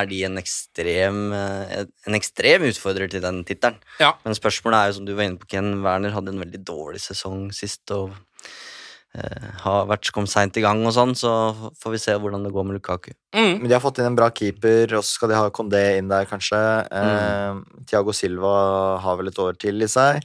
[0.01, 3.77] er de en ekstrem, eh, en ekstrem utfordrer til den tittelen.
[4.01, 4.15] Ja.
[4.25, 7.03] Men spørsmålet er jo, som du var inne på, Ken, Werner hadde en veldig dårlig
[7.05, 8.17] sesong sist, og eh,
[9.63, 11.31] har vært kom seint i gang og sånn, så
[11.79, 13.13] får vi se hvordan det går med Lukaku.
[13.35, 13.61] Mm.
[13.61, 16.09] Men de har fått inn en bra keeper, og så skal de ha Condé inn
[16.11, 16.59] der, kanskje.
[16.91, 20.23] Eh, Thiago Silva har vel et år til i seg.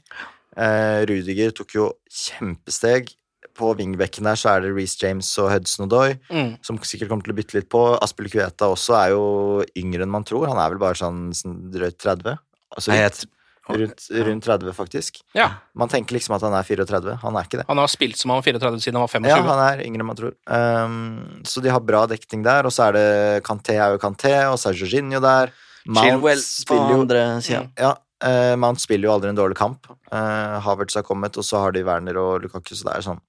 [0.58, 3.14] Eh, Rudiger tok jo kjempesteg.
[3.60, 6.58] På vingbekken der så er det Reece James og Hudson Odoi, Mm.
[6.64, 7.82] som sikkert kommer til å bytte litt på.
[8.02, 10.48] Aspel Kveta også er jo yngre enn man tror.
[10.48, 12.38] Han er vel bare sånn sånn drøyt 30.
[12.78, 13.26] Altså Nei, rundt,
[13.70, 15.20] rundt, rundt 30, faktisk.
[15.38, 17.16] Ja, Man tenker liksom at han er 34.
[17.22, 17.66] Han er ikke det.
[17.68, 19.30] han har spilt som han var 34 siden han var 25.
[19.30, 20.34] Ja, han er yngre enn man tror.
[20.50, 20.98] Um,
[21.46, 22.66] så de har bra dekning der.
[22.66, 23.08] Og så er det
[23.48, 25.54] Kanté er jo Kanté, og så er Jorginho der.
[25.88, 27.72] Mount Chilwell spiller jo andre siden.
[27.80, 27.94] ja,
[28.26, 29.88] uh, Mount spiller jo aldri en dårlig kamp.
[30.12, 33.22] Uh, Havertz har kommet, og så har de Werner og Lukaku, så det er sånn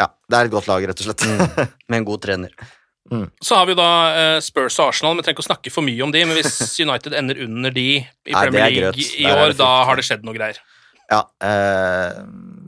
[0.00, 1.26] Ja, det er et godt lag, rett og slett.
[1.90, 2.54] Med en god trener.
[3.42, 6.02] Så har vi da eh, Spurs og Arsenal, vi trenger ikke å snakke for mye
[6.04, 9.56] om de, men hvis United ender under de i Nei, Premier er League i år,
[9.58, 10.60] da har det skjedd noe greier.
[11.10, 12.20] Ja, eh,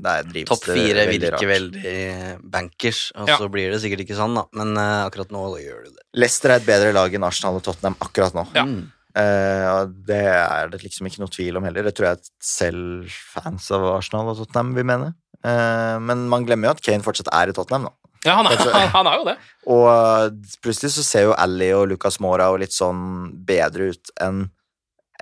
[0.02, 1.52] der drives Topp fire veldig virker rart.
[1.52, 3.36] veldig bankers, og Ja.
[3.38, 4.46] så blir det sikkert ikke sånn, da.
[4.58, 6.02] Men eh, akkurat nå gjør det det.
[6.18, 8.46] Leicester er et bedre lag enn Arsenal og Tottenham akkurat nå.
[8.58, 8.64] Ja.
[8.66, 8.90] Mm.
[9.14, 11.84] Eh, og det er det liksom ikke noe tvil om heller.
[11.86, 15.12] Det tror jeg selv fans av Arsenal og Tottenham vil mene.
[15.44, 17.94] Eh, men man glemmer jo at Kane fortsatt er i Tottenham, da.
[18.24, 19.36] Ja, han er, han, han er jo det.
[19.66, 24.12] Og eh, plutselig så ser jo Ally og Lucas Mora og litt sånn bedre ut
[24.22, 24.44] enn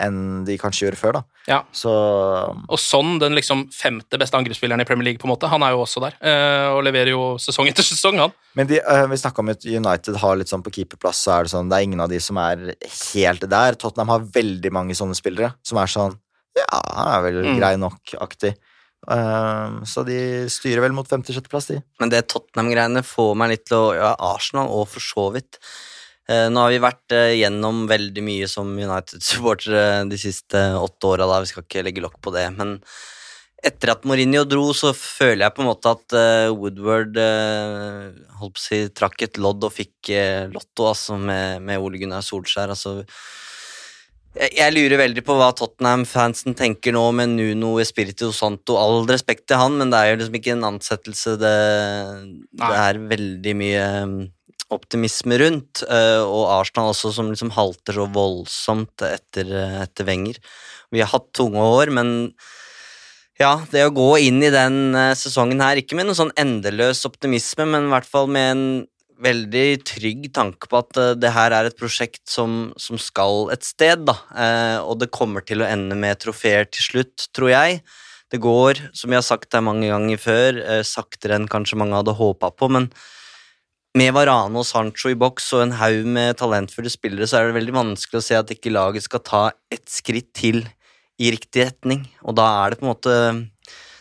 [0.00, 1.20] enn de kanskje gjorde før, da.
[1.50, 1.56] Ja.
[1.76, 5.60] Så Og sånn, den liksom femte beste angrepsspilleren i Premier League, på en måte, han
[5.66, 6.14] er jo også der.
[6.24, 8.32] eh, og leverer jo sesong etter sesong, han.
[8.56, 11.42] Men de, eh, vi snakka om at United har litt sånn på keeperplass, så er
[11.44, 12.72] det sånn Det er ingen av de som er
[13.12, 13.76] helt der.
[13.76, 16.16] Tottenham har veldig mange sånne spillere som er sånn
[16.56, 17.58] Ja, han er vel Mm.
[17.60, 18.54] grei nok-aktig.
[19.10, 20.18] Eh, så de
[20.52, 21.80] styrer vel mot femte-sjetteplass, de.
[22.02, 25.58] Men det Tottenham-greiene får meg litt til å Ja, Arsenal og for så vidt.
[26.30, 31.26] Eh, nå har vi vært eh, gjennom veldig mye som United-supportere de siste åtte åra,
[31.26, 31.40] da.
[31.42, 32.46] Vi skal ikke legge lokk på det.
[32.54, 32.76] Men
[33.66, 38.62] etter at Mourinho dro, så føler jeg på en måte at eh, Woodward holdt på
[38.62, 40.12] å si, trakk et lodd og fikk
[40.54, 42.76] lotto, altså, med, med Ole Gunnar Solskjær.
[42.76, 43.00] Altså,
[44.38, 48.76] jeg, lurer veldig på hva Tottenham-fansen tenker nå med Nuno Espirito Santo.
[48.78, 51.56] All respekt til han, men det er jo liksom ikke en ansettelse det,
[52.60, 54.14] det er veldig mye um,
[54.70, 55.82] optimisme rundt.
[55.82, 60.38] eh, og Arsenal også, som liksom halter så voldsomt etter, eh, etter Wenger.
[60.94, 62.32] Vi har hatt tunge år, men
[63.40, 67.02] ja, det å gå inn i den eh, sesongen her, ikke med noen sånn endeløs
[67.08, 68.64] optimisme, men i hvert fall med en
[69.24, 73.66] veldig trygg tanke på at eh, det her er et prosjekt som, som skal et
[73.66, 74.16] sted, da.
[74.34, 77.80] Eh, og det kommer til å ende med trofeer til slutt, tror jeg.
[78.30, 81.98] Det går, som jeg har sagt her mange ganger før, eh, saktere enn kanskje mange
[81.98, 82.90] hadde håpa på, men
[83.98, 87.56] med Varane og Sancho i boks og en haug med talentfulle spillere, så er det
[87.58, 89.40] veldig vanskelig å se at ikke laget skal ta
[89.74, 90.62] ett skritt til
[91.20, 92.04] i riktig retning.
[92.22, 93.16] Og da er det på en måte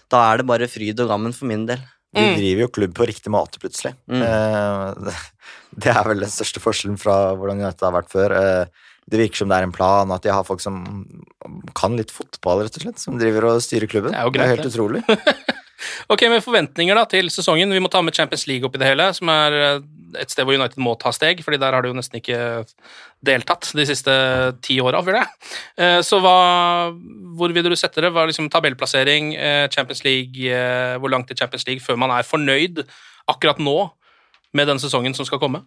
[0.10, 1.82] Da er det bare fryd og gammen for min del.
[2.16, 2.36] De Mm.
[2.40, 3.94] driver jo klubb på riktig måte, plutselig.
[4.10, 4.24] Mm.
[4.26, 5.14] Eh, det,
[5.86, 8.34] det er vel den største forskjellen fra hvordan United har vært før.
[8.34, 8.66] Eh,
[9.10, 10.82] det virker som det er en plan, at de har folk som
[11.78, 14.14] kan litt fotball, rett og slett, som driver og styrer klubben.
[14.14, 14.74] Det er jo greit, helt det.
[14.74, 15.04] utrolig.
[16.12, 17.72] Ok, med forventninger da til sesongen.
[17.74, 19.82] Vi må ta med Champions League opp i det hele, som er eh,
[20.20, 22.40] et sted hvor United må ta steg, fordi der har de jo nesten ikke
[23.26, 24.16] deltatt de siste
[24.66, 25.02] ti åra.
[25.78, 26.36] Eh, Så hva,
[27.38, 28.12] hvor vil du sette det?
[28.16, 30.50] Hva er liksom tabellplassering, eh, Champions League,
[31.00, 32.84] hvor langt i Champions League før man er fornøyd
[33.30, 33.78] akkurat nå
[34.54, 35.64] med den sesongen som skal komme?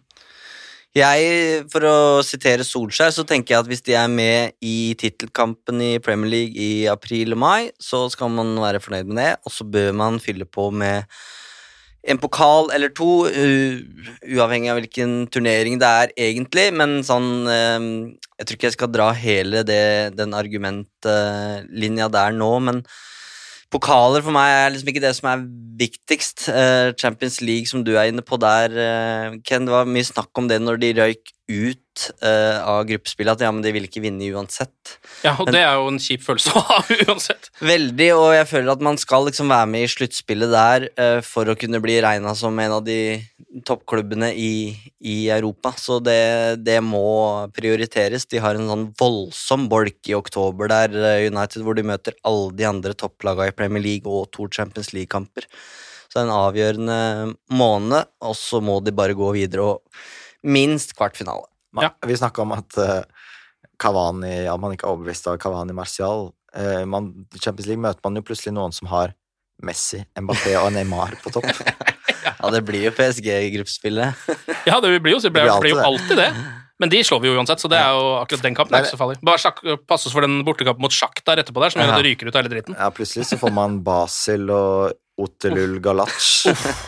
[0.93, 5.79] Jeg, for å sitere Solskjær, så tenker jeg at hvis de er med i tittelkampen
[5.81, 9.55] i Premier League i april og mai, så skal man være fornøyd med det, og
[9.55, 11.09] så bør man fylle på med
[12.03, 17.89] en pokal eller to, uavhengig av hvilken turnering det er egentlig, men sånn eh,
[18.37, 22.83] Jeg tror ikke jeg skal dra hele det, den argumentlinja der nå, men
[23.73, 25.45] Pokaler for meg er liksom ikke det som er
[25.79, 26.47] viktigst.
[26.53, 30.29] Eh, Champions League, som du er inne på der, eh, Ken, det var mye snakk
[30.37, 34.01] om det når de røyk ut uh, av gruppespillet, at ja, men de vil ikke
[34.03, 34.93] vinne uansett.
[35.25, 36.77] Ja, og Men- det er jo en kjip følelse å ha
[37.09, 37.49] uansett.
[37.59, 41.51] Veldig, og jeg føler at man skal liksom være med i sluttspillet der uh, for
[41.51, 42.97] å kunne bli regna som en av de
[43.67, 44.53] toppklubbene i,
[45.03, 45.73] i Europa.
[45.77, 47.03] Så det, det må
[47.53, 48.25] prioriteres.
[48.31, 52.55] De har en sånn voldsom bolk i oktober der, uh, United, hvor de møter alle
[52.55, 55.45] de andre topplagene i Premier League og to Champions League-kamper.
[56.07, 56.97] Så det er en avgjørende
[57.57, 60.03] måned, og så må de bare gå videre og
[60.43, 61.47] minst kvartfinale.
[61.81, 61.93] Ja.
[62.05, 63.01] Vi snakka om at eh,
[63.81, 66.29] Cavani, ja, man ikke er overbevist av Cavani Martial.
[66.55, 69.15] Eh, man, I Champions League møter man jo plutselig noen som har
[69.63, 71.49] Messi, Mbappé og Neymar på topp.
[72.23, 74.25] Ja, det blir jo PSG-gruppespillet.
[74.67, 76.27] Ja, det blir jo, det blir, Det blir jo alltid det.
[76.79, 79.23] Men de slår vi jo uansett, så det er jo akkurat den kampen Nei, ikke.
[79.23, 82.01] Bare sjakk, pass oss for den bortekampen mot Sjakk der etterpå der, som gjør at
[82.01, 82.75] det ryker ut av hele dritten.
[82.79, 86.17] Ja, plutselig så får man Basel og Otelul Galac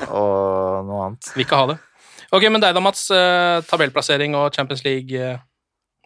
[0.09, 1.31] og noe annet.
[1.37, 1.77] Vil ikke ha det.
[2.35, 3.07] Ok, men deg da, Mats.
[3.15, 5.13] eh, tabellplassering og Champions League.
[5.15, 5.37] eh,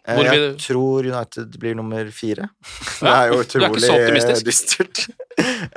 [0.08, 2.46] Eh, Hvor Jeg vil- tror United blir nummer fire.
[3.00, 5.02] Det er jo utrolig dystert.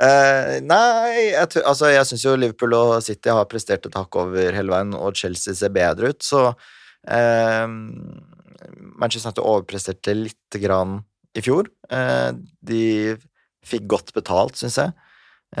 [0.00, 4.16] uh, nei, jeg, tror- altså, jeg syns jo Liverpool og City har prestert et hakk
[4.16, 7.68] over hele veien, og Chelsea ser bedre ut, så uh,
[8.96, 11.02] Manchester United overpresterte lite grann
[11.36, 11.68] i fjor.
[11.92, 12.32] Uh,
[12.64, 13.16] de
[13.64, 14.92] fikk godt betalt, syns jeg,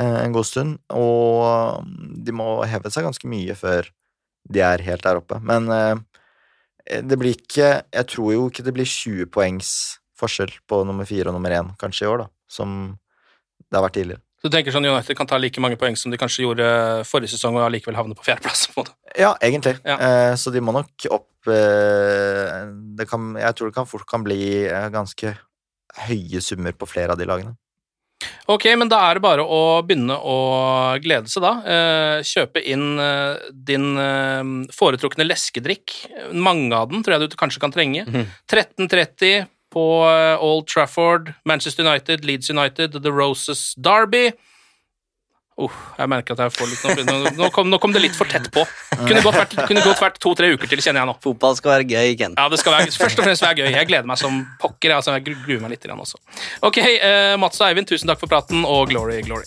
[0.00, 1.84] en god stund, og
[2.24, 3.86] de må heve seg ganske mye før
[4.50, 5.40] de er helt der oppe.
[5.42, 9.70] Men eh, det blir ikke Jeg tror jo ikke det blir 20 poengs
[10.20, 12.94] forskjell på nummer fire og nummer én, kanskje i år, da, som
[13.64, 14.22] det har vært tidligere.
[14.44, 16.66] Så Du tenker sånn United kan ta like mange poeng som de kanskje gjorde
[17.08, 18.66] forrige sesong, og allikevel havne på fjerdeplass?
[18.68, 18.94] på en måte.
[19.16, 19.78] Ja, egentlig.
[19.88, 19.96] Ja.
[19.96, 22.68] Eh, så de må nok opp eh,
[22.98, 25.32] det kan, Jeg tror det kan fort kan bli eh, ganske
[26.04, 27.56] høye summer på flere av de lagene.
[28.50, 30.36] Ok, men da er det bare å begynne å
[31.02, 31.52] glede seg, da.
[31.64, 34.42] Eh, kjøpe inn eh, din eh,
[34.74, 35.96] foretrukne leskedrikk.
[36.36, 38.04] Mange av den tror jeg du kanskje kan trenge.
[38.52, 44.28] 13.30 på eh, Old Trafford, Manchester United, Leeds United, The Roses Derby.
[45.54, 48.26] Uh, jeg merker at jeg får litt Nå, nå, kom, nå kom det litt for
[48.30, 48.64] tett på.
[49.04, 51.14] Kunne godt vært, kunne godt vært to-tre uker til, kjenner jeg nå.
[51.22, 52.34] Fotball skal være gøy, Ken.
[52.38, 53.70] Ja, det skal være, først og fremst være gøy.
[53.76, 54.96] Jeg gleder meg som pokker.
[54.96, 56.18] Altså, jeg gruer meg litt grann også.
[56.66, 59.46] Ok, eh, Mats og Eivind, tusen takk for praten, og glory, glory.